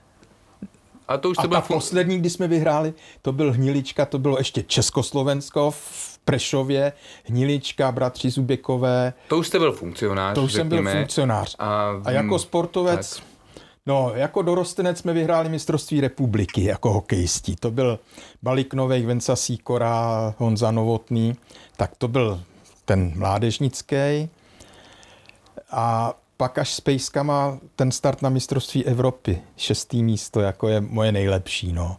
A 1.08 1.18
to 1.18 1.30
už 1.30 1.38
to 1.38 1.44
a 1.44 1.48
ta 1.48 1.62
fun... 1.62 1.76
poslední, 1.76 2.20
kdy 2.20 2.30
jsme 2.30 2.48
vyhráli, 2.48 2.94
to 3.22 3.32
byl 3.32 3.54
Hnilička, 3.54 4.06
to 4.06 4.20
bylo 4.20 4.38
ještě 4.38 4.64
Československo 4.64 5.72
v 5.72 6.20
Prešově, 6.26 6.94
Hnilička, 7.26 7.92
bratři 7.92 8.30
Zuběkové. 8.30 9.14
To 9.28 9.38
už 9.38 9.48
jste 9.48 9.60
byl 9.60 9.72
funkcionář, 9.72 10.36
To 10.36 10.44
už 10.44 10.52
řekněme. 10.52 10.76
jsem 10.78 10.84
byl 10.84 11.02
funkcionář. 11.02 11.56
A, 11.60 11.92
a 12.06 12.12
jako 12.12 12.40
sportovec... 12.40 13.16
Tak 13.16 13.24
No, 13.88 14.12
jako 14.16 14.42
dorostenec 14.42 14.98
jsme 15.00 15.14
vyhráli 15.14 15.50
mistrovství 15.50 16.02
republiky 16.02 16.64
jako 16.64 16.94
hokejisti. 16.94 17.56
To 17.56 17.72
byl 17.72 18.00
Balík 18.44 18.74
Novej, 18.74 19.06
Venca 19.06 19.36
Sýkora, 19.36 20.34
Honza 20.38 20.72
Novotný. 20.72 21.36
Tak 21.78 21.92
to 21.98 22.08
byl 22.08 22.42
ten 22.86 23.14
mládežnický. 23.16 24.30
A 25.72 26.14
pak 26.38 26.58
až 26.58 26.74
s 26.74 26.82
Pejskama 26.82 27.60
ten 27.76 27.92
start 27.92 28.22
na 28.22 28.30
mistrovství 28.30 28.86
Evropy. 28.86 29.42
Šestý 29.58 30.04
místo, 30.04 30.40
jako 30.40 30.68
je 30.68 30.82
moje 30.82 31.12
nejlepší, 31.12 31.74
no. 31.74 31.98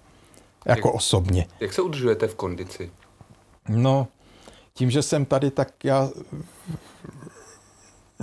Jako 0.67 0.89
jak, 0.89 0.95
osobně. 0.95 1.47
Jak 1.61 1.73
se 1.73 1.83
udržujete 1.83 2.29
v 2.29 2.35
kondici? 2.35 2.91
No, 3.69 4.09
tím, 4.75 4.91
že 4.91 5.03
jsem 5.03 5.25
tady, 5.25 5.51
tak 5.51 5.85
já 5.85 6.11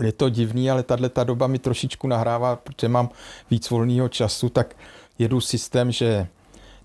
je 0.01 0.11
to 0.11 0.29
divný, 0.29 0.71
ale 0.71 0.83
tahle 0.83 1.09
ta 1.09 1.23
doba 1.23 1.47
mi 1.47 1.59
trošičku 1.59 2.07
nahrává, 2.07 2.55
protože 2.55 2.87
mám 2.87 3.09
víc 3.51 3.69
volného 3.69 4.09
času, 4.09 4.49
tak 4.49 4.75
jedu 5.19 5.41
systém, 5.41 5.91
že 5.91 6.27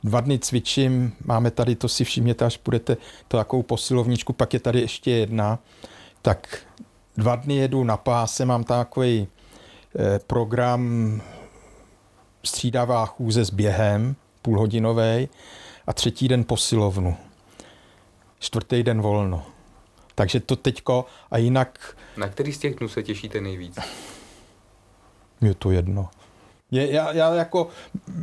dva 0.04 0.20
dny 0.20 0.38
cvičím, 0.38 1.12
máme 1.24 1.50
tady, 1.50 1.76
to 1.76 1.88
si 1.88 2.04
všimněte, 2.04 2.44
až 2.44 2.56
půjdete 2.56 2.96
to 3.28 3.36
takovou 3.36 3.62
posilovničku, 3.62 4.32
pak 4.32 4.54
je 4.54 4.60
tady 4.60 4.80
ještě 4.80 5.10
jedna, 5.10 5.58
tak 6.22 6.58
dva 7.20 7.36
dny 7.36 7.54
jedu 7.54 7.84
na 7.84 7.96
páse, 7.96 8.44
mám 8.44 8.64
takový 8.64 9.28
eh, 9.98 10.18
program 10.18 11.22
střídavá 12.44 13.06
chůze 13.06 13.44
s 13.44 13.50
během, 13.50 14.16
půlhodinový, 14.42 15.28
a 15.86 15.92
třetí 15.92 16.28
den 16.28 16.44
posilovnu. 16.44 17.16
Čtvrtý 18.38 18.82
den 18.82 19.00
volno. 19.00 19.46
Takže 20.14 20.40
to 20.40 20.56
teďko 20.56 21.06
a 21.30 21.38
jinak... 21.38 21.96
Na 22.16 22.28
který 22.28 22.52
z 22.52 22.58
těch 22.58 22.74
dnů 22.74 22.88
se 22.88 23.02
těšíte 23.02 23.40
nejvíc? 23.40 23.78
Je 25.40 25.54
to 25.54 25.70
jedno. 25.70 26.08
Je, 26.70 26.92
já, 26.92 27.12
já 27.12 27.34
jako, 27.34 27.68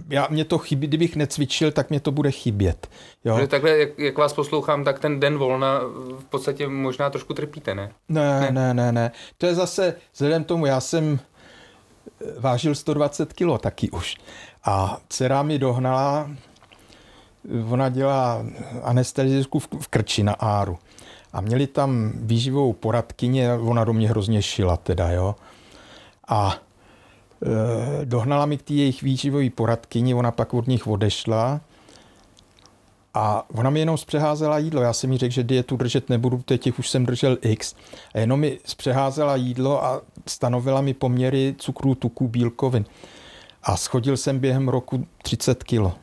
já, 0.09 0.27
mě 0.29 0.45
to 0.45 0.57
chybí, 0.57 0.87
kdybych 0.87 1.15
necvičil, 1.15 1.71
tak 1.71 1.89
mě 1.89 1.99
to 1.99 2.11
bude 2.11 2.31
chybět. 2.31 2.87
Jo? 3.25 3.35
Protože 3.35 3.47
takhle, 3.47 3.77
jak, 3.77 3.99
jak 3.99 4.17
vás 4.17 4.33
poslouchám, 4.33 4.83
tak 4.83 4.99
ten 4.99 5.19
den 5.19 5.37
volna 5.37 5.79
v 6.19 6.25
podstatě 6.29 6.67
možná 6.67 7.09
trošku 7.09 7.33
trpíte, 7.33 7.75
ne? 7.75 7.91
Ne, 8.09 8.39
ne, 8.39 8.51
ne, 8.51 8.73
ne. 8.73 8.91
ne. 8.91 9.11
To 9.37 9.45
je 9.45 9.55
zase, 9.55 9.95
vzhledem 10.13 10.43
tomu, 10.43 10.65
já 10.65 10.79
jsem 10.79 11.19
eh, 12.21 12.39
vážil 12.39 12.75
120 12.75 13.33
kilo 13.33 13.57
taky 13.57 13.89
už. 13.89 14.17
A 14.63 14.97
dcera 15.09 15.43
mi 15.43 15.59
dohnala, 15.59 16.31
ona 17.69 17.89
dělá 17.89 18.45
anestezisku 18.83 19.59
v, 19.59 19.67
v 19.79 19.87
Krči 19.87 20.23
na 20.23 20.33
Áru 20.33 20.77
a 21.33 21.41
měli 21.41 21.67
tam 21.67 22.11
výživovou 22.15 22.73
poradkyně, 22.73 23.53
ona 23.53 23.83
do 23.83 23.93
mě 23.93 24.09
hrozně 24.09 24.41
šila 24.41 24.77
teda, 24.77 25.11
jo. 25.11 25.35
A 26.27 26.55
dohnala 28.03 28.45
mi 28.45 28.57
k 28.57 28.61
té 28.61 28.73
jejich 28.73 29.01
výživové 29.01 29.49
poradkyni, 29.49 30.13
ona 30.13 30.31
pak 30.31 30.53
od 30.53 30.67
nich 30.67 30.87
odešla 30.87 31.61
a 33.13 33.45
ona 33.53 33.69
mi 33.69 33.79
jenom 33.79 33.97
zpřeházela 33.97 34.57
jídlo. 34.57 34.81
Já 34.81 34.93
jsem 34.93 35.09
mi 35.09 35.17
řekl, 35.17 35.33
že 35.33 35.43
dietu 35.43 35.77
držet 35.77 36.09
nebudu, 36.09 36.37
protože 36.37 36.57
těch 36.57 36.79
už 36.79 36.89
jsem 36.89 37.05
držel 37.05 37.37
x. 37.41 37.75
A 38.13 38.19
jenom 38.19 38.39
mi 38.39 38.59
zpřeházela 38.65 39.35
jídlo 39.35 39.85
a 39.85 40.01
stanovila 40.27 40.81
mi 40.81 40.93
poměry 40.93 41.55
cukrů, 41.57 41.95
tuků, 41.95 42.27
bílkovin. 42.27 42.85
A 43.63 43.77
schodil 43.77 44.17
jsem 44.17 44.39
během 44.39 44.69
roku 44.69 45.07
30 45.23 45.63
kilo. 45.63 45.93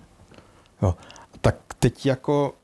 Jo. 0.83 0.95
Tak 1.41 1.57
teď 1.79 2.07
jako 2.07 2.55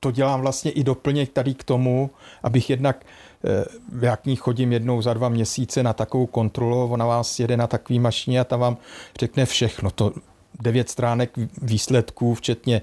to 0.00 0.10
dělám 0.10 0.40
vlastně 0.40 0.70
i 0.70 0.84
doplněk 0.84 1.32
tady 1.32 1.54
k 1.54 1.64
tomu, 1.64 2.10
abych 2.42 2.70
jednak 2.70 3.06
eh, 3.44 3.64
já 4.00 4.16
k 4.16 4.38
chodím 4.38 4.72
jednou 4.72 5.02
za 5.02 5.14
dva 5.14 5.28
měsíce 5.28 5.82
na 5.82 5.92
takovou 5.92 6.26
kontrolu, 6.26 6.92
ona 6.92 7.06
vás 7.06 7.40
jede 7.40 7.56
na 7.56 7.66
takový 7.66 7.98
mašině 7.98 8.40
a 8.40 8.44
ta 8.44 8.56
vám 8.56 8.76
řekne 9.20 9.46
všechno. 9.46 9.90
To 9.90 10.12
devět 10.60 10.90
stránek 10.90 11.30
výsledků, 11.62 12.34
včetně 12.34 12.82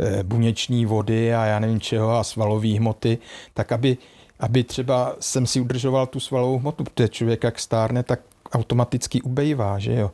eh, 0.00 0.22
buněční 0.22 0.86
vody 0.86 1.34
a 1.34 1.44
já 1.44 1.58
nevím 1.58 1.80
čeho 1.80 2.10
a 2.10 2.24
svalové 2.24 2.68
hmoty, 2.68 3.18
tak 3.54 3.72
aby, 3.72 3.96
aby 4.40 4.64
třeba 4.64 5.16
jsem 5.20 5.46
si 5.46 5.60
udržoval 5.60 6.06
tu 6.06 6.20
svalovou 6.20 6.58
hmotu, 6.58 6.84
protože 6.84 7.08
člověk 7.08 7.44
jak 7.44 7.58
stárne, 7.58 8.02
tak 8.02 8.20
automaticky 8.52 9.22
ubejvá, 9.22 9.78
že 9.78 9.94
jo. 9.94 10.10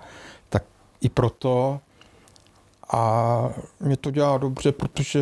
Tak 0.49 0.65
i 1.01 1.09
proto 1.09 1.81
a 2.93 3.51
mě 3.81 3.97
to 3.97 4.11
dělá 4.11 4.39
dobře, 4.39 4.73
protože 4.73 5.21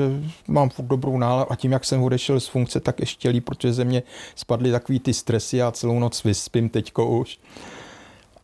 mám 0.48 0.70
furt 0.70 0.86
dobrou 0.86 1.18
náladu 1.18 1.52
a 1.52 1.56
tím, 1.56 1.72
jak 1.72 1.84
jsem 1.84 2.02
odešel 2.02 2.40
z 2.40 2.48
funkce, 2.48 2.80
tak 2.80 3.00
ještě 3.00 3.28
líp, 3.28 3.44
protože 3.44 3.72
ze 3.72 3.84
mě 3.84 4.02
spadly 4.34 4.70
takový 4.70 5.00
ty 5.00 5.14
stresy 5.14 5.62
a 5.62 5.72
celou 5.72 5.98
noc 5.98 6.24
vyspím 6.24 6.68
teďko 6.68 7.18
už. 7.18 7.38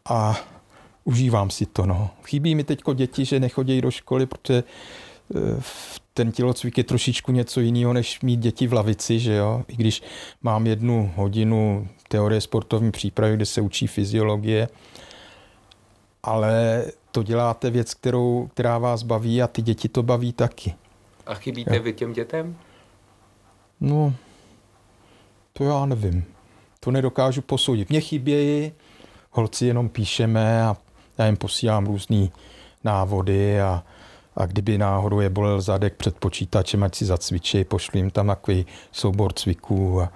A 0.04 0.40
užívám 1.04 1.50
si 1.50 1.66
to, 1.66 1.86
no. 1.86 2.10
Chybí 2.24 2.54
mi 2.54 2.64
teďko 2.64 2.94
děti, 2.94 3.24
že 3.24 3.40
nechodí 3.40 3.80
do 3.80 3.90
školy, 3.90 4.26
protože 4.26 4.64
eh, 5.34 5.62
ten 6.14 6.32
tělocvik 6.32 6.78
je 6.78 6.84
trošičku 6.84 7.32
něco 7.32 7.60
jiného, 7.60 7.92
než 7.92 8.20
mít 8.20 8.40
děti 8.40 8.66
v 8.66 8.72
lavici, 8.72 9.18
že 9.18 9.34
jo. 9.34 9.64
I 9.68 9.76
když 9.76 10.02
mám 10.42 10.66
jednu 10.66 11.12
hodinu 11.16 11.88
teorie 12.08 12.40
sportovní 12.40 12.90
přípravy, 12.90 13.36
kde 13.36 13.46
se 13.46 13.60
učí 13.60 13.86
fyziologie, 13.86 14.68
ale 16.22 16.84
to 17.12 17.22
děláte 17.22 17.70
věc, 17.70 17.94
kterou, 17.94 18.48
která 18.54 18.78
vás 18.78 19.02
baví 19.02 19.42
a 19.42 19.46
ty 19.46 19.62
děti 19.62 19.88
to 19.88 20.02
baví 20.02 20.32
taky. 20.32 20.74
A 21.26 21.34
chybíte 21.34 21.76
jo. 21.76 21.82
vy 21.82 21.92
těm 21.92 22.12
dětem? 22.12 22.56
No, 23.80 24.14
to 25.52 25.64
já 25.64 25.86
nevím. 25.86 26.24
To 26.80 26.90
nedokážu 26.90 27.42
posoudit. 27.42 27.90
Mně 27.90 28.00
chybějí, 28.00 28.72
holci 29.30 29.66
jenom 29.66 29.88
píšeme 29.88 30.62
a 30.62 30.76
já 31.18 31.26
jim 31.26 31.36
posílám 31.36 31.86
různé 31.86 32.28
návody 32.84 33.60
a, 33.60 33.84
a 34.36 34.46
kdyby 34.46 34.78
náhodou 34.78 35.20
je 35.20 35.30
bolel 35.30 35.60
zadek 35.60 35.96
před 35.96 36.18
počítačem, 36.18 36.82
ať 36.82 36.94
si 36.94 37.04
zacvičí, 37.04 37.64
pošlu 37.64 37.98
jim 37.98 38.10
tam 38.10 38.26
takový 38.26 38.66
soubor 38.92 39.32
cviků 39.32 40.02
a, 40.02 40.12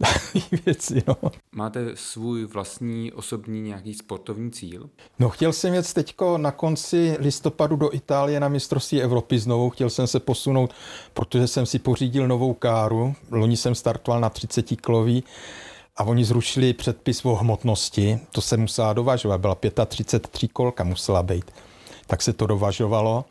věci. 0.66 1.02
No. 1.06 1.16
Máte 1.52 1.90
svůj 1.94 2.44
vlastní 2.44 3.12
osobní 3.12 3.62
nějaký 3.62 3.94
sportovní 3.94 4.50
cíl? 4.50 4.90
No 5.18 5.28
chtěl 5.28 5.52
jsem 5.52 5.74
jet 5.74 5.92
teďko 5.92 6.38
na 6.38 6.50
konci 6.50 7.16
listopadu 7.18 7.76
do 7.76 7.94
Itálie 7.94 8.40
na 8.40 8.48
mistrovství 8.48 9.02
Evropy 9.02 9.38
znovu. 9.38 9.70
Chtěl 9.70 9.90
jsem 9.90 10.06
se 10.06 10.20
posunout, 10.20 10.74
protože 11.14 11.46
jsem 11.46 11.66
si 11.66 11.78
pořídil 11.78 12.28
novou 12.28 12.54
káru. 12.54 13.14
Loni 13.30 13.56
jsem 13.56 13.74
startoval 13.74 14.20
na 14.20 14.30
30 14.30 14.62
kilový 14.62 15.24
a 15.96 16.04
oni 16.04 16.24
zrušili 16.24 16.72
předpis 16.72 17.24
o 17.24 17.34
hmotnosti, 17.34 18.18
to 18.32 18.40
se 18.40 18.56
musela 18.56 18.92
dovažovat, 18.92 19.40
byla 19.40 19.56
35 19.86 20.52
kolka 20.52 20.84
musela 20.84 21.22
být. 21.22 21.50
Tak 22.06 22.22
se 22.22 22.32
to 22.32 22.46
dovažovalo 22.46 23.24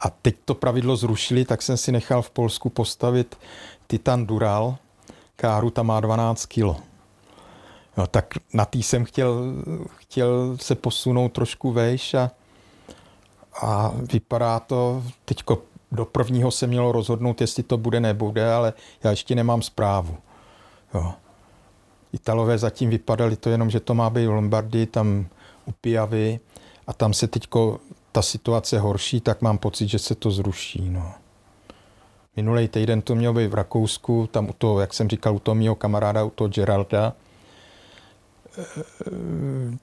a 0.00 0.10
teď 0.10 0.36
to 0.44 0.54
pravidlo 0.54 0.96
zrušili, 0.96 1.44
tak 1.44 1.62
jsem 1.62 1.76
si 1.76 1.92
nechal 1.92 2.22
v 2.22 2.30
Polsku 2.30 2.68
postavit 2.68 3.38
Titan 3.86 4.26
Dural, 4.26 4.76
káru 5.40 5.70
tam 5.70 5.86
má 5.86 6.00
12 6.00 6.46
kilo. 6.46 6.76
No, 7.96 8.06
tak 8.06 8.34
na 8.54 8.64
tý 8.64 8.82
jsem 8.82 9.04
chtěl, 9.04 9.54
chtěl 9.96 10.56
se 10.60 10.74
posunout 10.74 11.32
trošku 11.32 11.72
vejš 11.72 12.14
a, 12.14 12.30
a 13.62 13.92
vypadá 14.12 14.60
to, 14.60 15.02
teďko 15.24 15.62
do 15.92 16.04
prvního 16.04 16.50
se 16.50 16.66
mělo 16.66 16.92
rozhodnout, 16.92 17.40
jestli 17.40 17.62
to 17.62 17.76
bude, 17.78 18.00
nebude, 18.00 18.52
ale 18.52 18.72
já 19.04 19.10
ještě 19.10 19.34
nemám 19.34 19.62
zprávu. 19.62 20.16
Jo. 20.94 21.12
Italové 22.12 22.58
zatím 22.58 22.90
vypadali 22.90 23.36
to 23.36 23.50
jenom, 23.50 23.70
že 23.70 23.80
to 23.80 23.94
má 23.94 24.10
být 24.10 24.26
v 24.26 24.30
Lombardii, 24.30 24.86
tam 24.86 25.26
u 25.66 25.72
Pijavy 25.72 26.40
a 26.86 26.92
tam 26.92 27.14
se 27.14 27.26
teďko 27.26 27.80
ta 28.12 28.22
situace 28.22 28.78
horší, 28.78 29.20
tak 29.20 29.42
mám 29.42 29.58
pocit, 29.58 29.88
že 29.88 29.98
se 29.98 30.14
to 30.14 30.30
zruší. 30.30 30.90
No. 30.90 31.14
Minulý 32.40 32.68
týden 32.68 33.02
to 33.02 33.14
mělo 33.14 33.34
být 33.34 33.46
v 33.46 33.54
Rakousku, 33.54 34.28
tam 34.32 34.48
u 34.48 34.52
toho, 34.52 34.80
jak 34.80 34.94
jsem 34.94 35.08
říkal, 35.08 35.34
u 35.34 35.38
toho 35.38 35.54
mého 35.54 35.74
kamaráda, 35.74 36.24
u 36.24 36.30
toho 36.30 36.48
Geralda. 36.48 37.12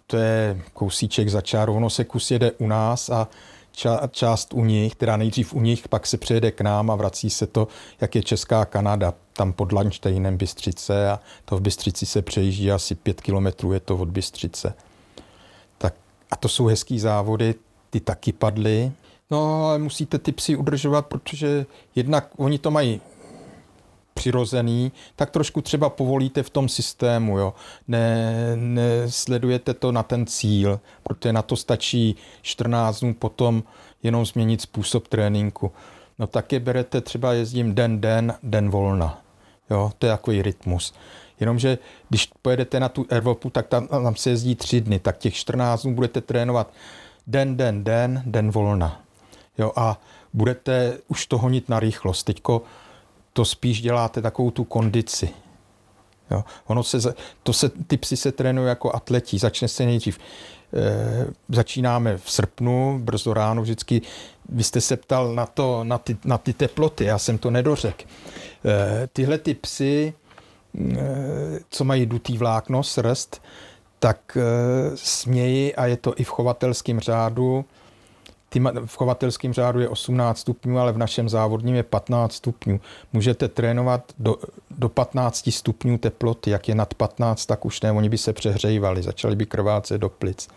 To 0.08 0.18
je 0.18 0.62
kousíček 0.74 1.30
za 1.30 1.42
čárou, 1.42 1.76
ono 1.76 1.90
se 1.90 2.04
kus 2.04 2.32
jede 2.32 2.52
u 2.52 2.68
nás 2.68 3.10
a 3.10 3.28
ča- 3.76 4.10
část 4.12 4.54
u 4.54 4.66
nich, 4.66 4.96
která 4.96 5.18
nejdřív 5.18 5.54
u 5.54 5.62
nich, 5.62 5.88
pak 5.88 6.08
se 6.08 6.18
přijede 6.18 6.52
k 6.52 6.62
nám 6.62 6.92
a 6.92 6.96
vrací 6.96 7.30
se 7.30 7.48
to, 7.48 7.68
jak 8.02 8.16
je 8.16 8.24
Česká 8.24 8.66
Kanada, 8.66 9.14
tam 9.34 9.54
pod 9.54 9.72
Lanštejnem 9.72 10.38
Bystřice 10.38 11.10
a 11.10 11.20
to 11.46 11.58
v 11.58 11.62
Bystřici 11.62 12.06
se 12.06 12.22
přejíždí 12.22 12.72
asi 12.72 12.96
pět 12.96 13.22
kilometrů, 13.22 13.74
je 13.74 13.80
to 13.80 13.98
od 13.98 14.10
Bystřice. 14.10 14.74
Tak, 15.78 15.94
a 16.32 16.36
to 16.36 16.48
jsou 16.48 16.66
hezký 16.66 17.00
závody, 17.00 17.56
ty 17.90 18.00
taky 18.00 18.32
padly. 18.32 18.92
No, 19.32 19.66
ale 19.66 19.80
musíte 19.80 20.18
ty 20.18 20.32
psy 20.32 20.56
udržovat, 20.56 21.06
protože 21.06 21.66
jednak 21.96 22.30
oni 22.38 22.60
to 22.60 22.72
mají 22.72 23.02
přirozený, 24.14 24.92
tak 25.16 25.32
trošku 25.32 25.62
třeba 25.62 25.90
povolíte 25.90 26.44
v 26.44 26.50
tom 26.50 26.70
systému, 26.70 27.40
jo. 27.40 27.54
Ne, 27.88 28.52
nesledujete 28.56 29.74
to 29.74 29.92
na 29.92 30.04
ten 30.04 30.26
cíl, 30.26 30.80
protože 31.04 31.34
na 31.34 31.42
to 31.42 31.56
stačí 31.56 32.16
14 32.42 33.00
dnů 33.00 33.14
potom 33.14 33.64
jenom 34.04 34.26
změnit 34.26 34.62
způsob 34.62 35.08
tréninku. 35.08 35.72
No 36.20 36.28
tak 36.28 36.52
je 36.52 36.60
berete, 36.60 37.02
třeba 37.02 37.34
jezdím 37.34 37.76
den, 37.76 38.02
den, 38.02 38.34
den 38.44 38.70
volna. 38.70 39.22
Jo, 39.70 39.92
to 39.98 40.06
je 40.06 40.12
takový 40.12 40.42
rytmus. 40.42 40.94
Jenomže 41.40 41.78
když 42.10 42.30
pojedete 42.42 42.80
na 42.80 42.90
tu 42.90 43.06
Evropu, 43.10 43.50
tak 43.50 43.68
tam, 43.68 43.88
tam 43.88 44.16
se 44.16 44.30
jezdí 44.30 44.56
tři 44.56 44.82
dny, 44.82 45.00
tak 45.00 45.18
těch 45.18 45.34
14 45.34 45.84
dnů 45.84 45.96
budete 45.96 46.22
trénovat 46.22 46.74
den, 47.28 47.58
den, 47.58 47.84
den, 47.84 48.24
den 48.26 48.52
volna. 48.52 49.07
Jo, 49.58 49.72
a 49.76 50.02
budete 50.34 50.98
už 51.08 51.26
to 51.26 51.38
honit 51.38 51.70
na 51.70 51.80
rychlost. 51.80 52.24
Teďko 52.24 52.62
to 53.34 53.46
spíš 53.46 53.82
děláte 53.82 54.22
takovou 54.22 54.52
tu 54.52 54.64
kondici. 54.64 55.30
Jo. 56.32 56.44
Ono 56.66 56.84
se, 56.84 57.14
to 57.44 57.54
se, 57.54 57.70
ty 57.70 57.98
psy 57.98 58.18
se 58.18 58.32
trénují 58.32 58.68
jako 58.68 58.96
atletí. 58.96 59.40
Začne 59.40 59.68
se 59.68 59.86
nejdřív. 59.86 60.20
E, 60.74 61.28
začínáme 61.50 62.18
v 62.18 62.32
srpnu, 62.32 63.00
brzo 63.04 63.34
ráno 63.34 63.62
vždycky. 63.62 64.02
Vy 64.50 64.64
jste 64.64 64.82
se 64.82 64.98
ptal 64.98 65.36
na, 65.36 65.46
to, 65.46 65.84
na, 65.84 65.98
ty, 65.98 66.18
na 66.26 66.38
ty 66.38 66.54
teploty, 66.54 67.06
já 67.06 67.18
jsem 67.18 67.38
to 67.38 67.52
nedořekl. 67.52 68.04
E, 68.66 69.08
tyhle 69.08 69.38
ty 69.38 69.54
psy, 69.54 70.14
e, 70.92 71.60
co 71.70 71.84
mají 71.84 72.06
dutý 72.06 72.38
vlákno, 72.38 72.84
srst, 72.84 73.42
tak 74.00 74.38
e, 74.38 74.42
smějí, 74.98 75.76
a 75.76 75.86
je 75.86 75.98
to 75.98 76.14
i 76.18 76.24
v 76.24 76.30
chovatelském 76.30 77.00
řádu, 77.00 77.66
v 78.86 78.98
chovatelském 78.98 79.54
řádu 79.54 79.80
je 79.80 79.90
18 79.90 80.40
stupňů, 80.40 80.80
ale 80.80 80.92
v 80.92 80.98
našem 80.98 81.30
závodním 81.30 81.76
je 81.76 81.84
15 81.84 82.34
stupňů. 82.34 82.80
Můžete 83.14 83.48
trénovat 83.48 84.14
do, 84.20 84.36
do 84.72 84.90
15 84.90 85.52
stupňů 85.52 85.98
teploty, 85.98 86.50
jak 86.50 86.68
je 86.68 86.76
nad 86.76 86.94
15, 86.94 87.46
tak 87.46 87.66
už 87.66 87.82
ne, 87.82 87.92
oni 87.92 88.10
by 88.10 88.18
se 88.18 88.34
přehřejvali, 88.34 89.04
začali 89.04 89.36
by 89.36 89.46
krvácet 89.46 90.02
do 90.02 90.10
plic. 90.10 90.48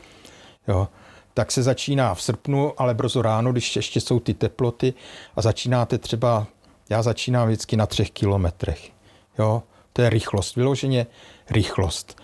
Jo. 0.69 0.89
Tak 1.35 1.53
se 1.53 1.63
začíná 1.63 2.15
v 2.15 2.23
srpnu, 2.23 2.73
ale 2.77 2.95
brzo 2.95 3.23
ráno, 3.23 3.53
když 3.53 3.77
ještě 3.77 4.01
jsou 4.01 4.21
ty 4.21 4.35
teploty 4.35 4.95
a 5.37 5.43
začínáte 5.43 5.99
třeba, 5.99 6.47
já 6.91 7.03
začínám 7.03 7.49
vždycky 7.49 7.77
na 7.77 7.87
třech 7.87 8.11
kilometrech. 8.11 8.91
Jo. 9.39 9.63
To 9.93 10.03
je 10.03 10.11
rychlost, 10.11 10.57
vyloženě 10.57 11.07
rychlost. 11.51 12.21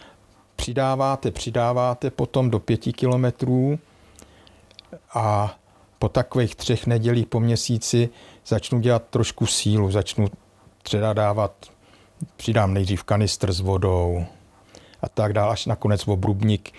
Přidáváte, 0.57 1.31
přidáváte 1.31 2.11
potom 2.11 2.51
do 2.51 2.59
pěti 2.59 2.93
kilometrů, 2.93 3.79
a 5.15 5.57
po 5.99 6.09
takových 6.09 6.57
třech 6.57 6.87
nedělích 6.87 7.27
po 7.27 7.41
měsíci 7.41 8.09
začnu 8.47 8.81
dělat 8.81 9.03
trošku 9.11 9.47
sílu, 9.47 9.91
začnu 9.91 10.29
třeba 10.83 11.13
dávat, 11.13 11.53
přidám 12.37 12.75
nejdřív 12.75 13.05
kanistr 13.05 13.53
s 13.53 13.61
vodou 13.61 14.25
a 15.01 15.09
tak 15.09 15.33
dále, 15.33 15.53
až 15.53 15.67
nakonec 15.67 16.09
obrubník 16.09 16.73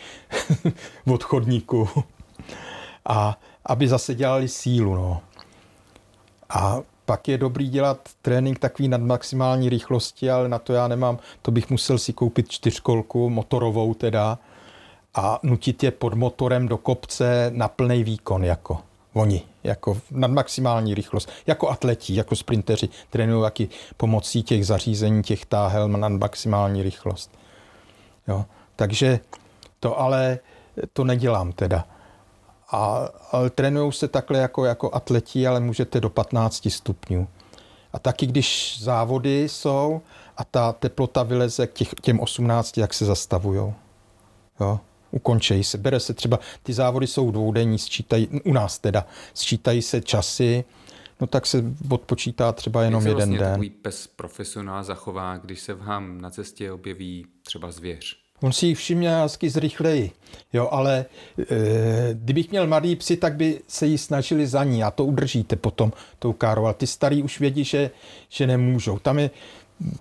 od 1.13 1.23
chodníku. 1.23 1.89
A 3.05 3.39
aby 3.65 3.87
zase 3.87 4.15
dělali 4.15 4.47
sílu. 4.47 4.95
No. 4.95 5.21
A 6.49 6.79
pak 7.05 7.27
je 7.27 7.37
dobrý 7.37 7.69
dělat 7.69 8.09
trénink 8.21 8.59
takový 8.59 8.87
nad 8.87 9.01
maximální 9.01 9.69
rychlosti, 9.69 10.29
ale 10.29 10.49
na 10.49 10.59
to 10.59 10.73
já 10.73 10.87
nemám, 10.87 11.19
to 11.41 11.51
bych 11.51 11.69
musel 11.69 11.97
si 11.97 12.13
koupit 12.13 12.49
čtyřkolku, 12.49 13.29
motorovou 13.29 13.93
teda, 13.93 14.39
a 15.17 15.39
nutit 15.43 15.83
je 15.83 15.91
pod 15.91 16.13
motorem 16.13 16.67
do 16.67 16.77
kopce 16.77 17.51
na 17.53 17.67
plný 17.67 18.03
výkon 18.03 18.43
jako 18.43 18.77
oni, 19.13 19.41
jako 19.63 19.97
nad 20.11 20.31
maximální 20.31 20.93
rychlost, 20.93 21.29
jako 21.47 21.69
atleti, 21.69 22.15
jako 22.15 22.35
sprinteři, 22.35 22.89
trénují 23.09 23.43
taky 23.43 23.69
pomocí 23.97 24.43
těch 24.43 24.65
zařízení, 24.65 25.23
těch 25.23 25.45
táhel 25.45 25.87
na 25.87 26.09
maximální 26.09 26.83
rychlost. 26.83 27.31
Jo. 28.27 28.45
Takže 28.75 29.19
to 29.79 29.99
ale, 29.99 30.39
to 30.93 31.03
nedělám 31.03 31.51
teda. 31.51 31.85
A, 32.71 33.09
ale 33.31 33.49
trénují 33.49 33.93
se 33.93 34.07
takhle 34.07 34.39
jako, 34.39 34.65
jako 34.65 34.95
atleti, 34.95 35.47
ale 35.47 35.59
můžete 35.59 36.01
do 36.01 36.09
15 36.09 36.69
stupňů. 36.69 37.27
A 37.93 37.99
taky, 37.99 38.25
když 38.25 38.77
závody 38.81 39.49
jsou 39.49 40.01
a 40.37 40.43
ta 40.43 40.73
teplota 40.73 41.23
vyleze 41.23 41.67
k 41.67 41.73
těch, 41.73 41.89
těm 42.01 42.19
18, 42.19 42.77
jak 42.77 42.93
se 42.93 43.05
zastavují. 43.05 43.73
Jo 44.59 44.79
ukončejí 45.17 45.63
se. 45.63 45.77
Bere 45.77 45.99
se 45.99 46.13
třeba, 46.13 46.39
ty 46.63 46.73
závody 46.73 47.07
jsou 47.07 47.31
dvoudenní, 47.31 47.79
sčítají, 47.79 48.27
u 48.45 48.53
nás 48.53 48.79
teda, 48.79 49.05
sčítají 49.33 49.81
se 49.81 50.01
časy, 50.01 50.63
no 51.21 51.27
tak 51.27 51.45
se 51.45 51.63
odpočítá 51.89 52.51
třeba 52.51 52.83
jenom 52.83 53.01
Jak 53.01 53.07
jeden 53.07 53.17
vlastně 53.17 53.39
den. 53.39 53.49
takový 53.49 53.69
pes 53.69 54.07
profesionál 54.07 54.83
zachová, 54.83 55.37
když 55.37 55.59
se 55.59 55.73
vám 55.73 56.21
na 56.21 56.29
cestě 56.29 56.71
objeví 56.71 57.25
třeba 57.43 57.71
zvěř? 57.71 58.17
On 58.41 58.51
si 58.53 58.65
jich 58.65 58.77
všimne 58.77 59.21
hezky 59.21 59.49
zrychleji. 59.49 60.11
Jo, 60.53 60.69
ale 60.71 61.05
e, 61.39 61.45
kdybych 62.13 62.51
měl 62.51 62.67
malý 62.67 62.95
psy, 62.95 63.17
tak 63.17 63.35
by 63.35 63.61
se 63.67 63.85
jí 63.85 63.97
snažili 63.97 64.47
za 64.47 64.63
ní 64.63 64.83
a 64.83 64.91
to 64.91 65.05
udržíte 65.05 65.55
potom 65.55 65.91
tou 66.19 66.33
károu. 66.33 66.65
Ale 66.65 66.73
ty 66.73 66.87
starý 66.87 67.23
už 67.23 67.39
vědí, 67.39 67.63
že, 67.63 67.91
že 68.29 68.47
nemůžou. 68.47 68.99
Tam 68.99 69.19
je, 69.19 69.29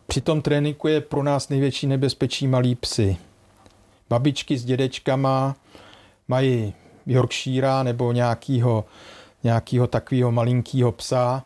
při 0.06 0.20
tom 0.20 0.42
tréninku 0.42 0.88
je 0.88 1.00
pro 1.00 1.22
nás 1.22 1.48
největší 1.48 1.86
nebezpečí 1.86 2.46
malý 2.46 2.74
psy 2.74 3.16
babičky 4.10 4.58
s 4.58 4.64
dědečkama 4.64 5.56
mají 6.28 6.74
Yorkshire 7.06 7.84
nebo 7.84 8.12
nějakýho, 8.12 8.84
nějakýho 9.44 9.86
takového 9.86 10.32
malinkého 10.32 10.92
psa 10.92 11.44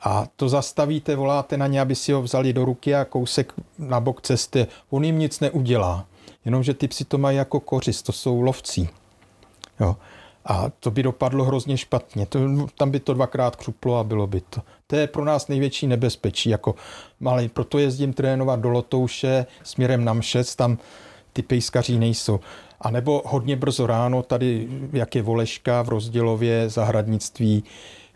a 0.00 0.26
to 0.36 0.48
zastavíte, 0.48 1.16
voláte 1.16 1.56
na 1.56 1.66
ně, 1.66 1.80
aby 1.80 1.94
si 1.94 2.12
ho 2.12 2.22
vzali 2.22 2.52
do 2.52 2.64
ruky 2.64 2.94
a 2.94 3.04
kousek 3.04 3.52
na 3.78 4.00
bok 4.00 4.20
cesty. 4.20 4.66
On 4.90 5.04
jim 5.04 5.18
nic 5.18 5.40
neudělá, 5.40 6.06
jenomže 6.44 6.74
ty 6.74 6.88
psi 6.88 7.04
to 7.04 7.18
mají 7.18 7.36
jako 7.36 7.60
kořist, 7.60 8.02
to 8.02 8.12
jsou 8.12 8.40
lovci. 8.40 8.88
Jo. 9.80 9.96
A 10.44 10.70
to 10.80 10.90
by 10.90 11.02
dopadlo 11.02 11.44
hrozně 11.44 11.76
špatně. 11.76 12.26
To, 12.26 12.38
tam 12.78 12.90
by 12.90 13.00
to 13.00 13.14
dvakrát 13.14 13.56
křuplo 13.56 13.98
a 13.98 14.04
bylo 14.04 14.26
by 14.26 14.40
to. 14.40 14.60
To 14.86 14.96
je 14.96 15.06
pro 15.06 15.24
nás 15.24 15.48
největší 15.48 15.86
nebezpečí. 15.86 16.50
Jako 16.50 16.74
malý, 17.20 17.48
proto 17.48 17.78
jezdím 17.78 18.12
trénovat 18.12 18.60
do 18.60 18.68
Lotouše 18.68 19.46
směrem 19.62 20.04
na 20.04 20.12
Mšec, 20.12 20.56
tam 20.56 20.78
ty 21.32 21.42
pejskaří 21.42 21.98
nejsou. 21.98 22.40
A 22.80 22.90
nebo 22.90 23.22
hodně 23.26 23.56
brzo 23.56 23.86
ráno, 23.86 24.22
tady 24.22 24.68
jak 24.92 25.14
je 25.14 25.22
Voleška 25.22 25.82
v 25.82 25.88
rozdělově 25.88 26.68
zahradnictví, 26.68 27.64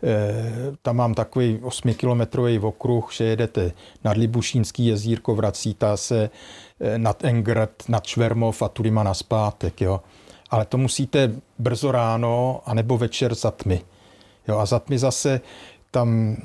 eh, 0.03 0.75
tam 0.81 0.95
mám 0.95 1.13
takový 1.13 1.59
8-kilometrový 1.61 2.59
okruh, 2.59 3.13
že 3.13 3.23
jedete 3.23 3.71
nad 4.03 4.17
Libušínský 4.17 4.85
jezírko, 4.85 5.35
vracíte 5.35 5.87
se 5.97 6.29
eh, 6.79 6.97
nad 6.97 7.23
Engrt, 7.23 7.83
nad 7.89 8.05
Švermov 8.05 8.61
a 8.61 8.69
tudy 8.69 8.91
má 8.91 9.03
naspátek, 9.03 9.81
jo. 9.81 10.01
Ale 10.49 10.65
to 10.65 10.77
musíte 10.77 11.31
brzo 11.59 11.91
ráno, 11.91 12.61
anebo 12.65 12.97
večer 12.97 13.35
za 13.35 13.51
tmy. 13.51 13.81
Jo, 14.47 14.57
a 14.57 14.65
za 14.65 14.79
tmy 14.79 14.97
zase 14.97 15.41
tam 15.91 16.37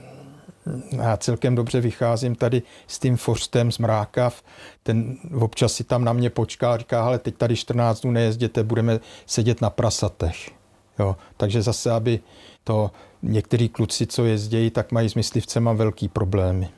já 0.91 1.17
celkem 1.17 1.55
dobře 1.55 1.81
vycházím 1.81 2.35
tady 2.35 2.63
s 2.87 2.99
tím 2.99 3.17
Forstem 3.17 3.73
z 3.73 3.79
Mrákav, 3.79 4.43
ten 4.83 5.17
občas 5.41 5.73
si 5.73 5.85
tam 5.85 6.05
na 6.05 6.13
mě 6.13 6.31
počká 6.31 6.73
a 6.73 6.77
říká, 6.77 7.05
ale 7.05 7.19
teď 7.19 7.37
tady 7.37 7.57
14 7.57 8.01
dnů 8.01 8.11
nejezděte, 8.11 8.65
budeme 8.65 9.01
sedět 9.27 9.61
na 9.61 9.71
prasatech. 9.71 10.51
Jo, 10.99 11.17
takže 11.37 11.63
zase, 11.63 11.91
aby 11.91 12.21
to 12.65 12.91
některý 13.23 13.69
kluci, 13.69 14.07
co 14.07 14.25
jezdějí, 14.25 14.71
tak 14.71 14.93
mají 14.93 15.11
s 15.11 15.15
myslivcema 15.15 15.73
velký 15.73 16.09
problémy. 16.09 16.69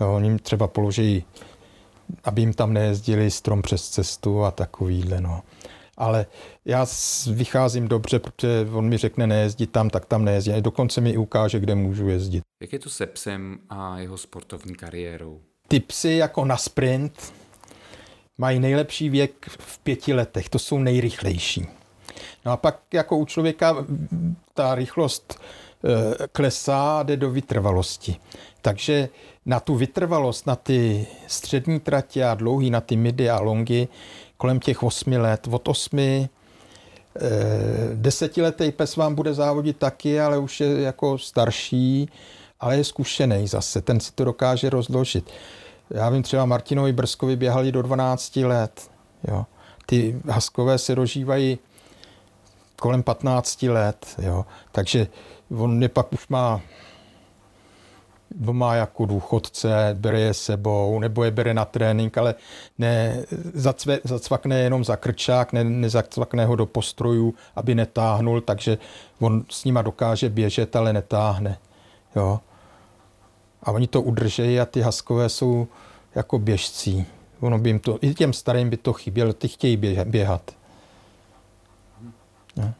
Jo, 0.00 0.14
oni 0.14 0.38
třeba 0.38 0.66
položí, 0.66 1.24
aby 2.24 2.42
jim 2.42 2.52
tam 2.52 2.72
nejezdili 2.72 3.30
strom 3.30 3.62
přes 3.62 3.88
cestu 3.88 4.44
a 4.44 4.50
takovýhle. 4.50 5.20
No. 5.20 5.42
Ale 5.96 6.26
já 6.64 6.86
vycházím 7.30 7.88
dobře, 7.88 8.18
protože 8.18 8.66
on 8.72 8.88
mi 8.88 8.96
řekne 8.96 9.26
nejezdit 9.26 9.72
tam, 9.72 9.90
tak 9.90 10.06
tam 10.06 10.24
nejezdí. 10.24 10.52
Dokonce 10.60 11.00
mi 11.00 11.10
i 11.10 11.16
ukáže, 11.16 11.60
kde 11.60 11.74
můžu 11.74 12.08
jezdit. 12.08 12.42
Jak 12.62 12.72
je 12.72 12.78
to 12.78 12.90
se 12.90 13.06
psem 13.06 13.58
a 13.70 13.98
jeho 13.98 14.18
sportovní 14.18 14.74
kariérou? 14.74 15.40
Ty 15.68 15.80
psy 15.80 16.16
jako 16.16 16.44
na 16.44 16.56
sprint 16.56 17.32
mají 18.38 18.60
nejlepší 18.60 19.08
věk 19.08 19.46
v 19.48 19.78
pěti 19.78 20.14
letech. 20.14 20.48
To 20.48 20.58
jsou 20.58 20.78
nejrychlejší. 20.78 21.66
No 22.44 22.52
a 22.52 22.56
pak 22.56 22.82
jako 22.94 23.18
u 23.18 23.24
člověka 23.24 23.86
ta 24.54 24.74
rychlost 24.74 25.40
e, 25.84 26.28
klesá 26.28 26.98
a 26.98 27.02
jde 27.02 27.16
do 27.16 27.30
vytrvalosti. 27.30 28.16
Takže 28.62 29.08
na 29.46 29.60
tu 29.60 29.74
vytrvalost, 29.74 30.46
na 30.46 30.56
ty 30.56 31.06
střední 31.26 31.80
tratě 31.80 32.24
a 32.24 32.34
dlouhý, 32.34 32.70
na 32.70 32.80
ty 32.80 32.96
midy 32.96 33.30
a 33.30 33.40
longy, 33.40 33.88
kolem 34.36 34.60
těch 34.60 34.82
osmi 34.82 35.18
let, 35.18 35.48
od 35.50 35.68
osmi 35.68 36.28
e, 36.28 37.28
desetiletý 37.94 38.72
pes 38.72 38.96
vám 38.96 39.14
bude 39.14 39.34
závodit 39.34 39.76
taky, 39.76 40.20
ale 40.20 40.38
už 40.38 40.60
je 40.60 40.80
jako 40.80 41.18
starší, 41.18 42.10
ale 42.60 42.76
je 42.76 42.84
zkušený 42.84 43.48
zase, 43.48 43.82
ten 43.82 44.00
si 44.00 44.12
to 44.12 44.24
dokáže 44.24 44.70
rozložit. 44.70 45.30
Já 45.90 46.10
vím, 46.10 46.22
třeba 46.22 46.44
Martinovi 46.44 46.92
Brskovi 46.92 47.36
běhali 47.36 47.72
do 47.72 47.82
12 47.82 48.36
let. 48.36 48.90
Jo. 49.28 49.46
Ty 49.86 50.20
haskové 50.28 50.78
se 50.78 50.94
dožívají 50.94 51.58
kolem 52.80 53.02
15 53.02 53.62
let, 53.62 54.06
jo. 54.18 54.46
takže 54.72 55.06
on 55.58 55.82
je 55.82 55.88
pak 55.88 56.12
už 56.12 56.28
má 56.28 56.60
má 58.52 58.74
jako 58.74 59.06
důchodce, 59.06 59.90
bere 59.98 60.20
je 60.20 60.34
sebou, 60.34 60.98
nebo 60.98 61.24
je 61.24 61.30
bere 61.30 61.54
na 61.54 61.64
trénink, 61.64 62.18
ale 62.18 62.34
ne, 62.78 63.24
zacve, 63.54 63.98
zacvakne 64.04 64.58
jenom 64.58 64.84
za 64.84 64.96
krčák, 64.96 65.52
ne, 65.52 65.64
nezacvakne 65.64 66.46
ho 66.46 66.56
do 66.56 66.66
postrojů, 66.66 67.34
aby 67.56 67.74
netáhnul, 67.74 68.40
takže 68.40 68.78
on 69.20 69.44
s 69.50 69.64
nima 69.64 69.82
dokáže 69.82 70.28
běžet, 70.28 70.76
ale 70.76 70.92
netáhne. 70.92 71.58
Jo. 72.16 72.40
A 73.62 73.72
oni 73.72 73.86
to 73.86 74.02
udržejí 74.02 74.60
a 74.60 74.66
ty 74.66 74.80
haskové 74.80 75.28
jsou 75.28 75.68
jako 76.14 76.38
běžcí. 76.38 77.06
Ono 77.40 77.58
by 77.58 77.68
jim 77.68 77.78
to, 77.78 77.98
i 78.00 78.14
těm 78.14 78.32
starým 78.32 78.70
by 78.70 78.76
to 78.76 78.92
chybělo, 78.92 79.32
ty 79.32 79.48
chtějí 79.48 79.76
běhat. 80.04 80.50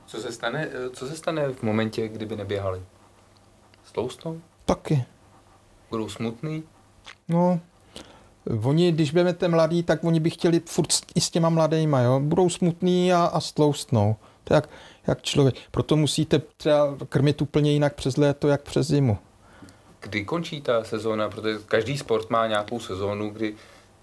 Co, 0.07 0.21
se 0.21 0.33
stane, 0.33 0.69
co 0.93 1.07
se 1.07 1.17
stane 1.17 1.49
v 1.49 1.63
momentě, 1.63 2.09
kdyby 2.09 2.37
neběhali? 2.37 2.83
Stloustou? 3.85 4.41
Taky. 4.65 5.05
Budou 5.91 6.09
smutný? 6.09 6.63
No, 7.29 7.61
oni, 8.63 8.93
když 8.93 9.13
vezmete 9.13 9.49
mladý, 9.49 9.83
tak 9.83 10.05
oni 10.05 10.21
by 10.21 10.31
chtěli 10.31 10.61
furt 10.67 10.89
i 11.15 11.21
s 11.21 11.31
těma 11.31 11.49
mladýma, 11.49 12.01
jo? 12.01 12.21
Budou 12.21 12.49
smutný 12.49 13.13
a, 13.13 13.25
a 13.25 13.41
stloustnou. 13.41 14.17
To 14.45 14.55
jak, 14.55 14.69
jak 15.07 15.23
člověk. 15.23 15.55
Proto 15.71 15.97
musíte 15.97 16.39
třeba 16.57 16.97
krmit 17.09 17.43
úplně 17.43 17.73
jinak 17.73 17.95
přes 17.95 18.17
léto, 18.17 18.49
jak 18.49 18.63
přes 18.63 18.87
zimu. 18.87 19.19
Kdy 20.01 20.25
končí 20.25 20.61
ta 20.61 20.85
sezóna? 20.85 21.29
Protože 21.29 21.59
každý 21.67 21.99
sport 21.99 22.31
má 22.31 22.47
nějakou 22.47 22.81
sezónu, 22.81 23.31
kdy 23.31 23.55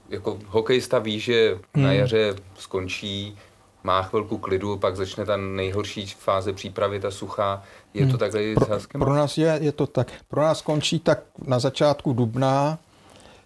jako 0.09 0.39
hokejista 0.47 0.99
ví, 0.99 1.19
že 1.19 1.57
hmm. 1.73 1.83
na 1.83 1.93
jaře 1.93 2.35
skončí 2.57 3.37
má 3.83 4.01
chvilku 4.01 4.37
klidu, 4.37 4.77
pak 4.77 4.95
začne 4.95 5.25
ta 5.25 5.37
nejhorší 5.37 6.05
fáze 6.05 6.53
přípravy, 6.53 6.99
ta 6.99 7.11
suchá. 7.11 7.63
Je 7.93 8.05
to 8.05 8.09
hmm. 8.09 8.17
takhle 8.17 8.41
pro, 8.53 8.99
pro 8.99 9.13
nás 9.13 9.37
je, 9.37 9.57
je 9.61 9.71
to 9.71 9.87
tak. 9.87 10.11
Pro 10.27 10.41
nás 10.41 10.61
končí 10.61 10.99
tak 10.99 11.19
na 11.47 11.59
začátku 11.59 12.13
dubna. 12.13 12.79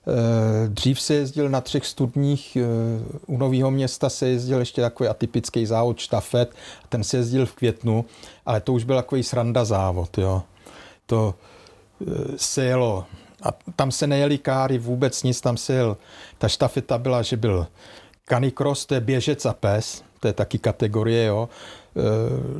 Eh, 0.09 0.67
dřív 0.67 1.01
se 1.01 1.13
jezdil 1.13 1.49
na 1.49 1.61
třech 1.61 1.85
studních, 1.85 2.55
eh, 2.55 2.65
u 3.25 3.37
Nového 3.37 3.71
města 3.71 4.09
se 4.09 4.27
jezdil 4.27 4.59
ještě 4.59 4.81
takový 4.81 5.09
atypický 5.09 5.65
závod 5.65 5.99
štafet, 5.99 6.55
ten 6.89 7.03
se 7.03 7.17
jezdil 7.17 7.45
v 7.45 7.53
květnu, 7.53 8.05
ale 8.45 8.61
to 8.61 8.73
už 8.73 8.83
byl 8.83 8.95
takový 8.95 9.23
sranda 9.23 9.65
závod. 9.65 10.17
Jo. 10.17 10.43
To 11.05 11.35
eh, 12.01 12.05
se 12.35 12.63
jelo, 12.63 13.05
a 13.43 13.49
tam 13.75 13.91
se 13.91 14.07
nejeli 14.07 14.37
káry 14.37 14.77
vůbec 14.77 15.23
nic, 15.23 15.41
tam 15.41 15.57
se 15.57 15.73
jel, 15.73 15.97
ta 16.37 16.47
štafeta 16.47 16.97
byla, 16.97 17.21
že 17.21 17.37
byl 17.37 17.67
Canicross, 18.29 18.85
to 18.85 18.93
je 18.93 18.99
běžec 18.99 19.45
a 19.45 19.53
pes, 19.53 20.03
to 20.19 20.27
je 20.27 20.33
taky 20.33 20.57
kategorie, 20.59 21.25
jo. 21.25 21.49
E, 21.49 22.01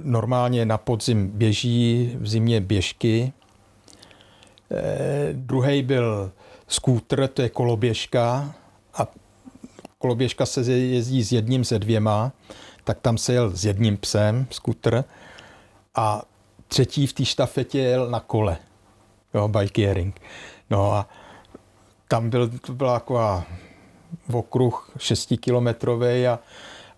normálně 0.04 0.66
na 0.66 0.78
podzim 0.78 1.28
běží, 1.28 2.12
v 2.20 2.28
zimě 2.28 2.62
běžky. 2.62 3.34
E, 4.72 5.30
druhý 5.34 5.82
byl 5.82 6.32
skútr, 6.68 7.28
to 7.28 7.42
je 7.42 7.50
koloběžka 7.50 8.56
a 8.94 9.08
koloběžka 10.00 10.46
se 10.46 10.62
jezdí 10.72 11.24
s 11.24 11.32
jedním, 11.32 11.64
se 11.64 11.80
dvěma, 11.80 12.32
tak 12.84 13.00
tam 13.02 13.18
se 13.18 13.34
jel 13.34 13.52
s 13.56 13.66
jedním 13.66 13.98
psem, 13.98 14.48
skútr 14.50 15.04
a 15.96 16.22
třetí 16.68 17.08
v 17.08 17.14
té 17.14 17.26
štafetě 17.26 17.80
jel 17.80 18.10
na 18.10 18.20
kole, 18.20 18.58
jo, 19.34 19.48
bikeering. 19.48 20.22
No 20.70 20.94
a 20.94 21.10
tam 22.08 22.30
byl, 22.30 22.50
to 22.50 22.74
byla 22.74 23.00
taková 23.00 23.46
okruh 24.34 24.92
6 24.98 25.34
kilometrový 25.40 26.28
a 26.28 26.40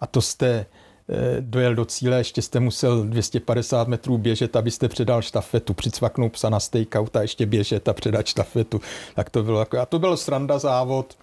a 0.01 0.07
to 0.07 0.21
jste 0.21 0.65
eh, 1.09 1.37
dojel 1.39 1.75
do 1.75 1.85
cíle, 1.85 2.17
ještě 2.17 2.41
jste 2.41 2.59
musel 2.59 3.03
250 3.03 3.87
metrů 3.87 4.17
běžet, 4.17 4.55
abyste 4.55 4.87
předal 4.87 5.21
štafetu, 5.21 5.73
přicvaknout 5.73 6.31
psa 6.31 6.49
na 6.49 6.59
stakeout 6.59 7.15
a 7.15 7.21
ještě 7.21 7.45
běžet 7.45 7.87
a 7.87 7.93
předat 7.93 8.27
štafetu. 8.27 8.81
Tak 9.15 9.29
to 9.29 9.43
bylo 9.43 9.59
jako, 9.59 9.79
a 9.79 9.85
to 9.85 9.99
byl 9.99 10.17
sranda 10.17 10.59
závod, 10.59 11.17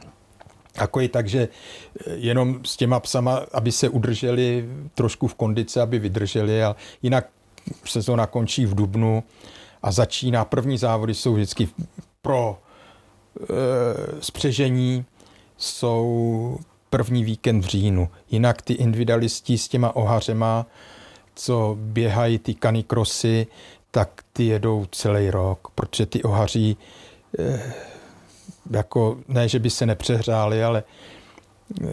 jako 0.80 1.00
i 1.00 1.08
tak, 1.08 1.28
že 1.28 1.48
eh, 1.48 2.10
jenom 2.14 2.60
s 2.64 2.76
těma 2.76 3.00
psama, 3.00 3.40
aby 3.52 3.72
se 3.72 3.88
udrželi 3.88 4.68
trošku 4.94 5.26
v 5.26 5.34
kondici, 5.34 5.80
aby 5.80 5.98
vydrželi. 5.98 6.64
A 6.64 6.76
jinak 7.02 7.28
sezóna 7.84 8.26
končí 8.26 8.66
v 8.66 8.74
Dubnu 8.74 9.24
a 9.82 9.92
začíná, 9.92 10.44
první 10.44 10.78
závody 10.78 11.14
jsou 11.14 11.34
vždycky 11.34 11.68
pro 12.22 12.58
e, 12.58 13.46
spřežení, 14.22 15.04
jsou 15.56 16.58
první 16.90 17.24
víkend 17.24 17.60
v 17.60 17.68
říjnu. 17.68 18.08
Jinak 18.30 18.62
ty 18.62 18.72
individualisti 18.72 19.58
s 19.58 19.68
těma 19.68 19.96
ohařema, 19.96 20.66
co 21.34 21.76
běhají 21.80 22.38
ty 22.38 22.54
kanikrosy, 22.54 23.46
tak 23.90 24.22
ty 24.32 24.44
jedou 24.44 24.86
celý 24.92 25.30
rok, 25.30 25.68
protože 25.74 26.06
ty 26.06 26.22
ohaří 26.22 26.76
eh, 27.38 27.72
jako, 28.70 29.18
ne, 29.28 29.48
že 29.48 29.58
by 29.58 29.70
se 29.70 29.86
nepřehřáli, 29.86 30.64
ale 30.64 30.84
eh, 31.84 31.92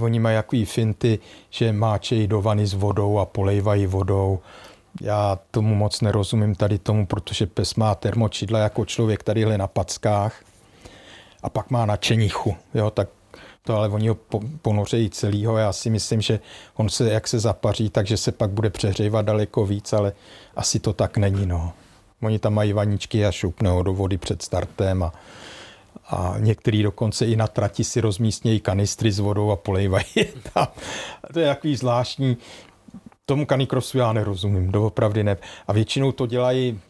oni 0.00 0.18
mají 0.20 0.36
jaký 0.36 0.64
finty, 0.64 1.18
že 1.50 1.72
máčejí 1.72 2.26
do 2.26 2.42
vany 2.42 2.66
s 2.66 2.74
vodou 2.74 3.18
a 3.18 3.24
polejvají 3.24 3.86
vodou. 3.86 4.38
Já 5.00 5.38
tomu 5.50 5.74
moc 5.74 6.00
nerozumím 6.00 6.54
tady 6.54 6.78
tomu, 6.78 7.06
protože 7.06 7.46
pes 7.46 7.74
má 7.74 7.94
termočidla 7.94 8.58
jako 8.58 8.84
člověk 8.84 9.22
tadyhle 9.22 9.58
na 9.58 9.66
packách 9.66 10.42
a 11.42 11.50
pak 11.50 11.70
má 11.70 11.86
na 11.86 11.96
čenichu, 11.96 12.56
jo, 12.74 12.90
tak 12.90 13.08
to 13.66 13.76
ale 13.76 13.88
oni 13.88 14.08
ho 14.08 14.16
ponořejí 14.62 15.10
celýho. 15.10 15.56
Já 15.56 15.72
si 15.72 15.90
myslím, 15.90 16.20
že 16.20 16.40
on 16.76 16.88
se, 16.88 17.10
jak 17.10 17.28
se 17.28 17.38
zapaří, 17.38 17.90
takže 17.90 18.16
se 18.16 18.32
pak 18.32 18.50
bude 18.50 18.70
přehřívat 18.70 19.24
daleko 19.24 19.66
víc, 19.66 19.92
ale 19.92 20.12
asi 20.56 20.80
to 20.80 20.92
tak 20.92 21.16
není. 21.16 21.46
No. 21.46 21.72
Oni 22.22 22.38
tam 22.38 22.54
mají 22.54 22.72
vaničky 22.72 23.26
a 23.26 23.32
šupne 23.32 23.70
do 23.82 23.92
vody 23.92 24.18
před 24.18 24.42
startem 24.42 25.02
a, 25.02 25.12
a 26.08 26.34
některý 26.38 26.82
dokonce 26.82 27.26
i 27.26 27.36
na 27.36 27.46
trati 27.46 27.84
si 27.84 28.00
rozmístnějí 28.00 28.60
kanistry 28.60 29.12
s 29.12 29.18
vodou 29.18 29.50
a 29.50 29.56
polejvají 29.56 30.26
tam. 30.52 30.66
To 31.32 31.40
je 31.40 31.46
takový 31.46 31.76
zvláštní. 31.76 32.36
Tomu 33.26 33.46
kanikrosu 33.46 33.98
já 33.98 34.12
nerozumím, 34.12 34.72
doopravdy 34.72 35.24
ne. 35.24 35.36
A 35.68 35.72
většinou 35.72 36.12
to 36.12 36.26
dělají 36.26 36.80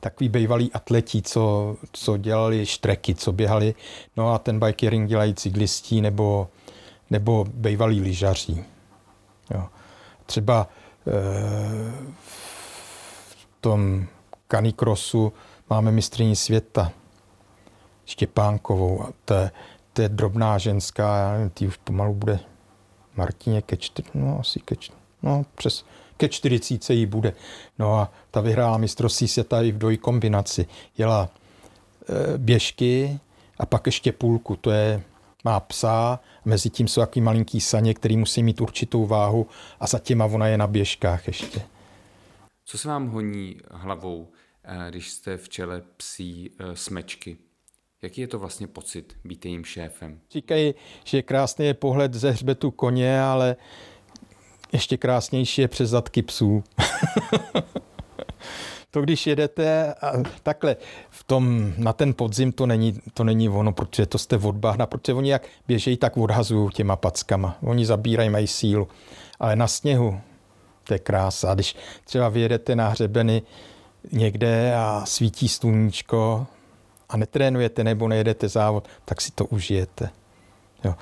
takový 0.00 0.28
bývalí 0.28 0.72
atleti, 0.72 1.22
co, 1.22 1.76
co 1.92 2.16
dělali 2.16 2.66
štreky, 2.66 3.14
co 3.14 3.32
běhali, 3.32 3.74
no 4.16 4.32
a 4.32 4.38
ten 4.38 4.60
bikering 4.60 5.08
dělají 5.08 5.34
cyklistí 5.34 6.00
nebo, 6.00 6.48
nebo 7.10 7.44
bývalí 7.54 8.00
lyžaří. 8.00 8.64
Jo. 9.54 9.66
Třeba 10.26 10.68
e, 11.06 11.12
v 13.30 13.46
tom 13.60 14.06
kanikrosu 14.48 15.32
máme 15.70 15.92
mistriní 15.92 16.36
světa 16.36 16.92
Štěpánkovou. 18.06 19.02
A 19.02 19.12
to, 19.24 19.34
je, 19.34 19.50
to 19.92 20.02
je 20.02 20.08
drobná 20.08 20.58
ženská, 20.58 21.16
já 21.16 21.32
nevím, 21.32 21.50
ty 21.50 21.66
už 21.66 21.76
pomalu 21.76 22.14
bude 22.14 22.40
Martině 23.16 23.62
ke 23.62 23.76
čtyř, 23.76 24.04
no 24.14 24.38
asi 24.40 24.60
ke 24.60 24.76
čtyř, 24.76 24.96
no 25.22 25.44
přes, 25.54 25.84
ke 26.18 26.28
40 26.28 26.90
jí 26.90 27.06
bude. 27.06 27.32
No 27.78 27.94
a 27.94 28.12
ta 28.30 28.40
vyhrála 28.40 28.78
mistrovství 28.78 29.28
světa 29.28 29.62
i 29.62 29.72
v 29.72 29.78
dvojkombinaci. 29.78 30.66
Jela 30.98 31.28
běžky 32.36 33.18
a 33.58 33.66
pak 33.66 33.86
ještě 33.86 34.12
půlku, 34.12 34.56
to 34.56 34.70
je 34.70 35.02
má 35.44 35.60
psa, 35.60 36.20
mezi 36.44 36.70
tím 36.70 36.88
jsou 36.88 37.00
takový 37.00 37.20
malinký 37.20 37.60
saně, 37.60 37.94
který 37.94 38.16
musí 38.16 38.42
mít 38.42 38.60
určitou 38.60 39.06
váhu 39.06 39.46
a 39.80 39.86
za 39.86 39.98
těma 39.98 40.24
ona 40.24 40.46
je 40.46 40.58
na 40.58 40.66
běžkách 40.66 41.26
ještě. 41.26 41.62
Co 42.64 42.78
se 42.78 42.88
vám 42.88 43.08
honí 43.08 43.56
hlavou, 43.70 44.28
eh, 44.64 44.90
když 44.90 45.10
jste 45.10 45.36
v 45.36 45.48
čele 45.48 45.82
psí 45.96 46.50
eh, 46.58 46.76
smečky? 46.76 47.38
Jaký 48.02 48.20
je 48.20 48.28
to 48.28 48.38
vlastně 48.38 48.66
pocit 48.66 49.16
být 49.24 49.44
jejím 49.44 49.64
šéfem? 49.64 50.20
Říkají, 50.30 50.74
že 51.04 51.22
krásný 51.22 51.66
je 51.66 51.74
pohled 51.74 52.14
ze 52.14 52.30
hřbetu 52.30 52.70
koně, 52.70 53.20
ale 53.20 53.56
ještě 54.72 54.96
krásnější 54.96 55.60
je 55.60 55.68
přes 55.68 55.90
zadky 55.90 56.22
psů. 56.22 56.64
to 58.90 59.00
když 59.02 59.26
jedete 59.26 59.94
a 59.94 60.12
takhle 60.42 60.76
v 61.10 61.24
tom, 61.24 61.72
na 61.76 61.92
ten 61.92 62.14
podzim 62.14 62.52
to 62.52 62.66
není, 62.66 63.00
to 63.14 63.24
není 63.24 63.48
ono, 63.48 63.72
protože 63.72 64.06
to 64.06 64.18
jste 64.18 64.36
od 64.36 64.56
bahna, 64.56 64.86
protože 64.86 65.14
oni 65.14 65.30
jak 65.30 65.42
běžejí, 65.68 65.96
tak 65.96 66.16
odhazují 66.16 66.70
těma 66.70 66.96
packama. 66.96 67.56
Oni 67.62 67.86
zabírají, 67.86 68.30
mají 68.30 68.46
sílu. 68.46 68.88
Ale 69.40 69.56
na 69.56 69.66
sněhu, 69.66 70.20
to 70.84 70.94
je 70.94 70.98
krása. 70.98 71.54
Když 71.54 71.76
třeba 72.04 72.28
vyjedete 72.28 72.76
na 72.76 72.88
hřebeny 72.88 73.42
někde 74.12 74.74
a 74.76 75.02
svítí 75.06 75.48
sluníčko 75.48 76.46
a 77.08 77.16
netrénujete 77.16 77.84
nebo 77.84 78.08
nejedete 78.08 78.48
závod, 78.48 78.88
tak 79.04 79.20
si 79.20 79.32
to 79.32 79.44
užijete. 79.44 80.10
Jo. 80.84 80.94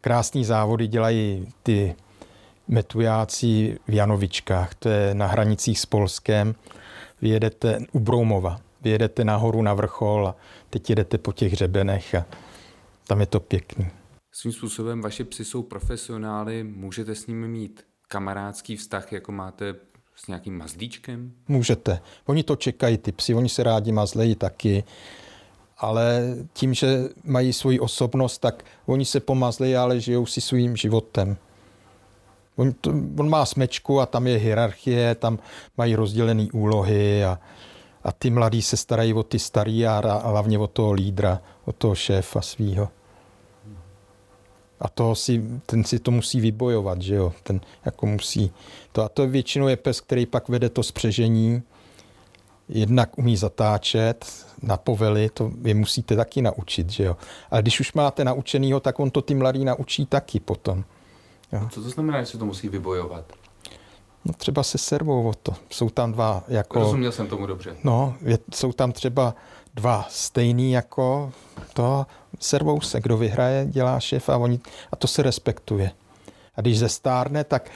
Krásný 0.00 0.44
závody 0.44 0.86
dělají 0.86 1.48
ty 1.62 1.94
metujáci 2.68 3.78
v 3.88 3.94
Janovičkách, 3.94 4.74
to 4.74 4.88
je 4.88 5.14
na 5.14 5.26
hranicích 5.26 5.80
s 5.80 5.86
Polskem 5.86 6.54
vyjedete 7.22 7.78
u 7.92 8.00
Broumova, 8.00 8.60
vyjedete 8.80 9.24
nahoru 9.24 9.62
na 9.62 9.74
vrchol 9.74 10.28
a 10.28 10.36
teď 10.70 10.90
jedete 10.90 11.18
po 11.18 11.32
těch 11.32 11.52
hřebenech 11.52 12.14
a 12.14 12.26
tam 13.06 13.20
je 13.20 13.26
to 13.26 13.40
pěkný. 13.40 13.86
Svým 14.32 14.52
způsobem 14.52 15.00
vaši 15.00 15.24
psy 15.24 15.44
jsou 15.44 15.62
profesionály, 15.62 16.64
můžete 16.64 17.14
s 17.14 17.26
nimi 17.26 17.48
mít 17.48 17.84
kamarádský 18.08 18.76
vztah, 18.76 19.12
jako 19.12 19.32
máte 19.32 19.74
s 20.16 20.26
nějakým 20.26 20.58
mazlíčkem? 20.58 21.32
Můžete. 21.48 22.00
Oni 22.26 22.42
to 22.42 22.56
čekají, 22.56 22.98
ty 22.98 23.12
psy, 23.12 23.34
oni 23.34 23.48
se 23.48 23.62
rádi 23.62 23.92
mazlejí 23.92 24.34
taky, 24.34 24.84
ale 25.78 26.36
tím, 26.52 26.74
že 26.74 27.08
mají 27.24 27.52
svoji 27.52 27.80
osobnost, 27.80 28.38
tak 28.38 28.64
oni 28.86 29.04
se 29.04 29.20
pomazlejí, 29.20 29.76
ale 29.76 30.00
žijou 30.00 30.26
si 30.26 30.40
svým 30.40 30.76
životem. 30.76 31.36
On, 32.56 32.72
to, 32.72 32.90
on 32.90 33.28
má 33.28 33.46
smečku 33.46 34.00
a 34.00 34.06
tam 34.06 34.26
je 34.26 34.36
hierarchie, 34.36 35.14
tam 35.14 35.38
mají 35.78 35.94
rozdělené 35.94 36.46
úlohy 36.52 37.24
a, 37.24 37.38
a 38.04 38.12
ty 38.12 38.30
mladí 38.30 38.62
se 38.62 38.76
starají 38.76 39.14
o 39.14 39.22
ty 39.22 39.38
starý 39.38 39.86
a, 39.86 39.98
a 39.98 40.28
hlavně 40.28 40.58
o 40.58 40.66
toho 40.66 40.92
lídra, 40.92 41.40
o 41.64 41.72
toho 41.72 41.94
šéfa 41.94 42.40
svýho. 42.40 42.88
A 44.80 44.88
to 44.88 45.14
si, 45.14 45.42
ten 45.66 45.84
si 45.84 45.98
to 45.98 46.10
musí 46.10 46.40
vybojovat, 46.40 47.02
že 47.02 47.14
jo, 47.14 47.32
ten 47.42 47.60
jako 47.84 48.06
musí. 48.06 48.52
To, 48.92 49.02
a 49.02 49.08
to 49.08 49.26
většinou 49.28 49.68
je 49.68 49.76
pes, 49.76 50.00
který 50.00 50.26
pak 50.26 50.48
vede 50.48 50.68
to 50.68 50.82
spřežení, 50.82 51.62
jednak 52.68 53.18
umí 53.18 53.36
zatáčet 53.36 54.46
na 54.62 54.76
povely, 54.76 55.30
to 55.34 55.50
vy 55.60 55.74
musíte 55.74 56.16
taky 56.16 56.42
naučit, 56.42 56.90
že 56.90 57.04
jo. 57.04 57.16
Ale 57.50 57.62
když 57.62 57.80
už 57.80 57.92
máte 57.92 58.24
naučenýho, 58.24 58.80
tak 58.80 59.00
on 59.00 59.10
to 59.10 59.22
ty 59.22 59.34
mladý 59.34 59.64
naučí 59.64 60.06
taky 60.06 60.40
potom. 60.40 60.84
Jo. 61.52 61.68
Co 61.70 61.82
to 61.82 61.90
znamená, 61.90 62.20
že 62.20 62.26
se 62.26 62.38
to 62.38 62.46
musí 62.46 62.68
vybojovat? 62.68 63.24
No 64.24 64.32
třeba 64.32 64.62
se 64.62 64.78
servou 64.78 65.28
o 65.28 65.34
to. 65.34 65.52
Jsou 65.70 65.90
tam 65.90 66.12
dva 66.12 66.44
jako... 66.48 66.78
Rozuměl 66.78 67.12
jsem 67.12 67.26
tomu 67.26 67.46
dobře. 67.46 67.76
No, 67.84 68.14
je, 68.20 68.38
jsou 68.54 68.72
tam 68.72 68.92
třeba 68.92 69.34
dva 69.74 70.06
stejný 70.10 70.72
jako 70.72 71.32
to, 71.72 72.06
servou 72.40 72.80
se, 72.80 73.00
kdo 73.00 73.16
vyhraje, 73.16 73.66
dělá 73.66 74.00
šéf 74.00 74.28
a, 74.28 74.36
oni, 74.36 74.60
a 74.92 74.96
to 74.96 75.06
se 75.06 75.22
respektuje. 75.22 75.90
A 76.56 76.60
když 76.60 76.78
zestárne, 76.78 77.44
tak 77.44 77.70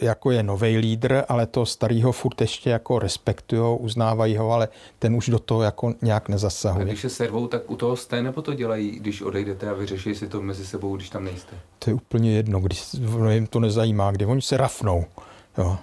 jako 0.00 0.30
je 0.30 0.42
nový 0.42 0.76
lídr, 0.76 1.24
ale 1.28 1.46
to 1.46 1.66
starýho 1.66 2.12
furt 2.12 2.40
ještě 2.40 2.70
jako 2.70 2.98
respektují, 2.98 3.78
uznávají 3.78 4.36
ho, 4.36 4.52
ale 4.52 4.68
ten 4.98 5.14
už 5.14 5.28
do 5.28 5.38
toho 5.38 5.62
jako 5.62 5.94
nějak 6.02 6.28
nezasahuje. 6.28 6.84
A 6.84 6.88
když 6.88 7.00
se 7.00 7.10
servou, 7.10 7.46
tak 7.46 7.70
u 7.70 7.76
toho 7.76 7.96
jste 7.96 8.22
nebo 8.22 8.42
to 8.42 8.54
dělají, 8.54 8.90
když 8.90 9.22
odejdete 9.22 9.68
a 9.68 9.72
vyřeší 9.72 10.14
si 10.14 10.28
to 10.28 10.42
mezi 10.42 10.66
sebou, 10.66 10.96
když 10.96 11.10
tam 11.10 11.24
nejste? 11.24 11.56
To 11.78 11.90
je 11.90 11.94
úplně 11.94 12.36
jedno, 12.36 12.60
když 12.60 12.94
jim 13.30 13.46
to 13.46 13.60
nezajímá, 13.60 14.10
kdy 14.10 14.26
oni 14.26 14.42
se 14.42 14.56
rafnou. 14.56 15.04
Jo. 15.58 15.78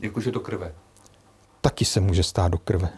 Jakože 0.00 0.30
do 0.30 0.40
krve? 0.40 0.74
Taky 1.60 1.84
se 1.84 2.00
může 2.00 2.22
stát 2.22 2.52
do 2.52 2.58
krve. 2.58 2.88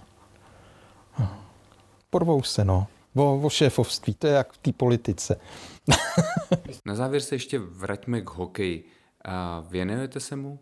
Porvou 2.11 2.43
se, 2.43 2.65
no. 2.65 2.87
O, 3.17 3.41
o 3.43 3.51
šéfovství, 3.51 4.15
to 4.15 4.27
je 4.27 4.33
jak 4.33 4.53
v 4.53 4.59
té 4.59 4.73
politice. 4.73 5.41
Na 6.85 6.95
závěr 6.95 7.23
se 7.23 7.35
ještě 7.35 7.59
vraťme 7.59 8.21
k 8.21 8.31
hokeji. 8.31 8.85
A 9.25 9.65
věnujete 9.71 10.21
se 10.21 10.37
mu? 10.37 10.59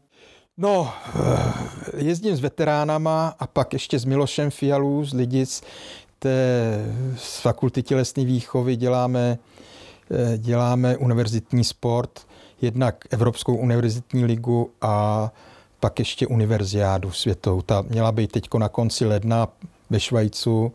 No, 0.56 0.92
eh, 1.14 2.04
jezdím 2.04 2.36
s 2.36 2.40
veteránama 2.40 3.34
a 3.38 3.46
pak 3.46 3.72
ještě 3.72 3.98
s 3.98 4.04
Milošem 4.04 4.50
Fialů 4.50 5.04
z 5.04 5.14
Lidic, 5.14 5.62
té, 6.18 6.86
z 7.16 7.40
fakulty 7.40 7.82
tělesné 7.82 8.24
výchovy 8.24 8.76
děláme, 8.76 9.38
eh, 10.10 10.38
děláme 10.38 10.96
univerzitní 10.96 11.64
sport, 11.64 12.26
jednak 12.62 13.04
Evropskou 13.10 13.56
univerzitní 13.56 14.24
ligu 14.24 14.70
a 14.80 15.30
pak 15.80 15.98
ještě 15.98 16.26
univerziádu 16.26 17.12
světou. 17.12 17.62
Ta 17.62 17.82
měla 17.82 18.12
být 18.12 18.32
teď 18.32 18.54
na 18.58 18.68
konci 18.68 19.06
ledna 19.06 19.48
ve 19.90 20.00
Švajcu, 20.00 20.72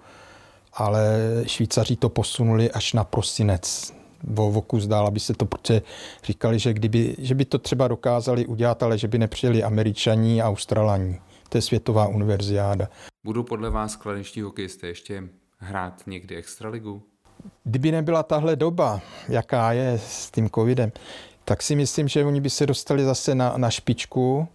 ale 0.74 1.20
Švýcaři 1.46 1.96
to 1.96 2.10
posunuli 2.10 2.72
až 2.72 2.94
na 2.94 3.04
prosinec 3.04 3.94
o 4.38 4.52
voku 4.52 4.80
zdál, 4.80 5.08
aby 5.08 5.20
se 5.20 5.34
to, 5.34 5.46
protože 5.46 5.82
říkali, 6.24 6.60
že, 6.60 6.74
kdyby, 6.74 7.16
že 7.20 7.36
by 7.36 7.46
to 7.46 7.58
třeba 7.58 7.88
dokázali 7.88 8.46
udělat, 8.46 8.84
ale 8.84 8.98
že 8.98 9.08
by 9.08 9.18
nepřijeli 9.18 9.64
američaní 9.64 10.42
a 10.42 10.48
australaní. 10.48 11.20
To 11.50 11.58
je 11.58 11.62
světová 11.62 12.08
univerziáda. 12.08 12.90
Budou 13.26 13.44
podle 13.44 13.70
vás 13.70 13.96
kladeční 13.96 14.42
hokejisté 14.42 14.88
ještě 14.88 15.24
hrát 15.58 16.08
někdy 16.08 16.36
extraligu? 16.36 17.02
Kdyby 17.64 17.92
nebyla 17.92 18.24
tahle 18.24 18.56
doba, 18.56 19.02
jaká 19.30 19.72
je 19.72 20.00
s 20.00 20.32
tím 20.32 20.50
covidem, 20.50 20.92
tak 21.46 21.62
si 21.62 21.76
myslím, 21.76 22.08
že 22.08 22.26
oni 22.26 22.42
by 22.42 22.50
se 22.50 22.66
dostali 22.66 23.04
zase 23.04 23.36
na, 23.36 23.54
na 23.58 23.70
špičku 23.70 24.48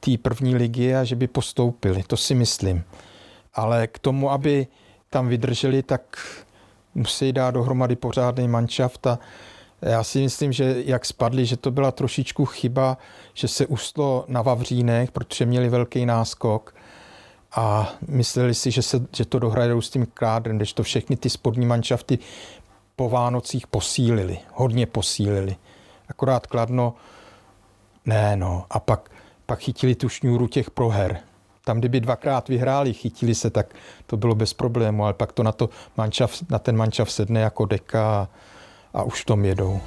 té 0.00 0.18
první 0.18 0.54
ligy 0.54 0.94
a 0.94 1.04
že 1.04 1.16
by 1.16 1.26
postoupili. 1.26 2.02
To 2.02 2.16
si 2.16 2.34
myslím. 2.34 2.84
Ale 3.54 3.86
k 3.86 3.98
tomu, 3.98 4.30
aby 4.30 4.66
tam 5.10 5.28
vydrželi, 5.28 5.82
tak 5.82 6.18
musí 6.94 7.32
dát 7.32 7.50
dohromady 7.50 7.96
pořádný 7.96 8.48
manšaft 8.48 9.06
a 9.06 9.18
já 9.82 10.04
si 10.04 10.20
myslím, 10.20 10.52
že 10.52 10.74
jak 10.86 11.04
spadli, 11.04 11.46
že 11.46 11.56
to 11.56 11.70
byla 11.70 11.90
trošičku 11.90 12.44
chyba, 12.44 12.98
že 13.34 13.48
se 13.48 13.66
ustlo 13.66 14.24
na 14.28 14.42
Vavřínech, 14.42 15.10
protože 15.10 15.46
měli 15.46 15.68
velký 15.68 16.06
náskok 16.06 16.74
a 17.54 17.92
mysleli 18.08 18.54
si, 18.54 18.70
že, 18.70 18.82
se, 18.82 19.06
že 19.16 19.24
to 19.24 19.38
dohrajou 19.38 19.80
s 19.80 19.90
tím 19.90 20.06
krádrem, 20.06 20.56
když 20.56 20.72
to 20.72 20.82
všechny 20.82 21.16
ty 21.16 21.30
spodní 21.30 21.66
manšafty 21.66 22.18
po 22.96 23.08
Vánocích 23.08 23.66
posílili, 23.66 24.38
hodně 24.52 24.86
posílili. 24.86 25.56
Akorát 26.08 26.46
Kladno, 26.46 26.94
ne 28.06 28.36
no, 28.36 28.64
a 28.70 28.80
pak, 28.80 29.10
pak 29.46 29.58
chytili 29.58 29.94
tu 29.94 30.08
šňůru 30.08 30.48
těch 30.48 30.70
proher. 30.70 31.20
Tam, 31.64 31.78
kdyby 31.78 32.00
dvakrát 32.00 32.48
vyhráli, 32.48 32.92
chytili 32.92 33.34
se, 33.34 33.50
tak 33.50 33.74
to 34.06 34.16
bylo 34.16 34.34
bez 34.34 34.54
problému, 34.54 35.04
ale 35.04 35.14
pak 35.14 35.32
to 35.32 35.42
na, 35.42 35.52
to 35.52 35.70
mančav, 35.96 36.32
na 36.50 36.58
ten 36.58 36.76
mančav 36.76 37.12
sedne 37.12 37.40
jako 37.40 37.66
deka 37.66 38.28
a, 38.94 39.02
už 39.02 39.22
v 39.22 39.24
tom 39.24 39.44
jedou. 39.44 39.80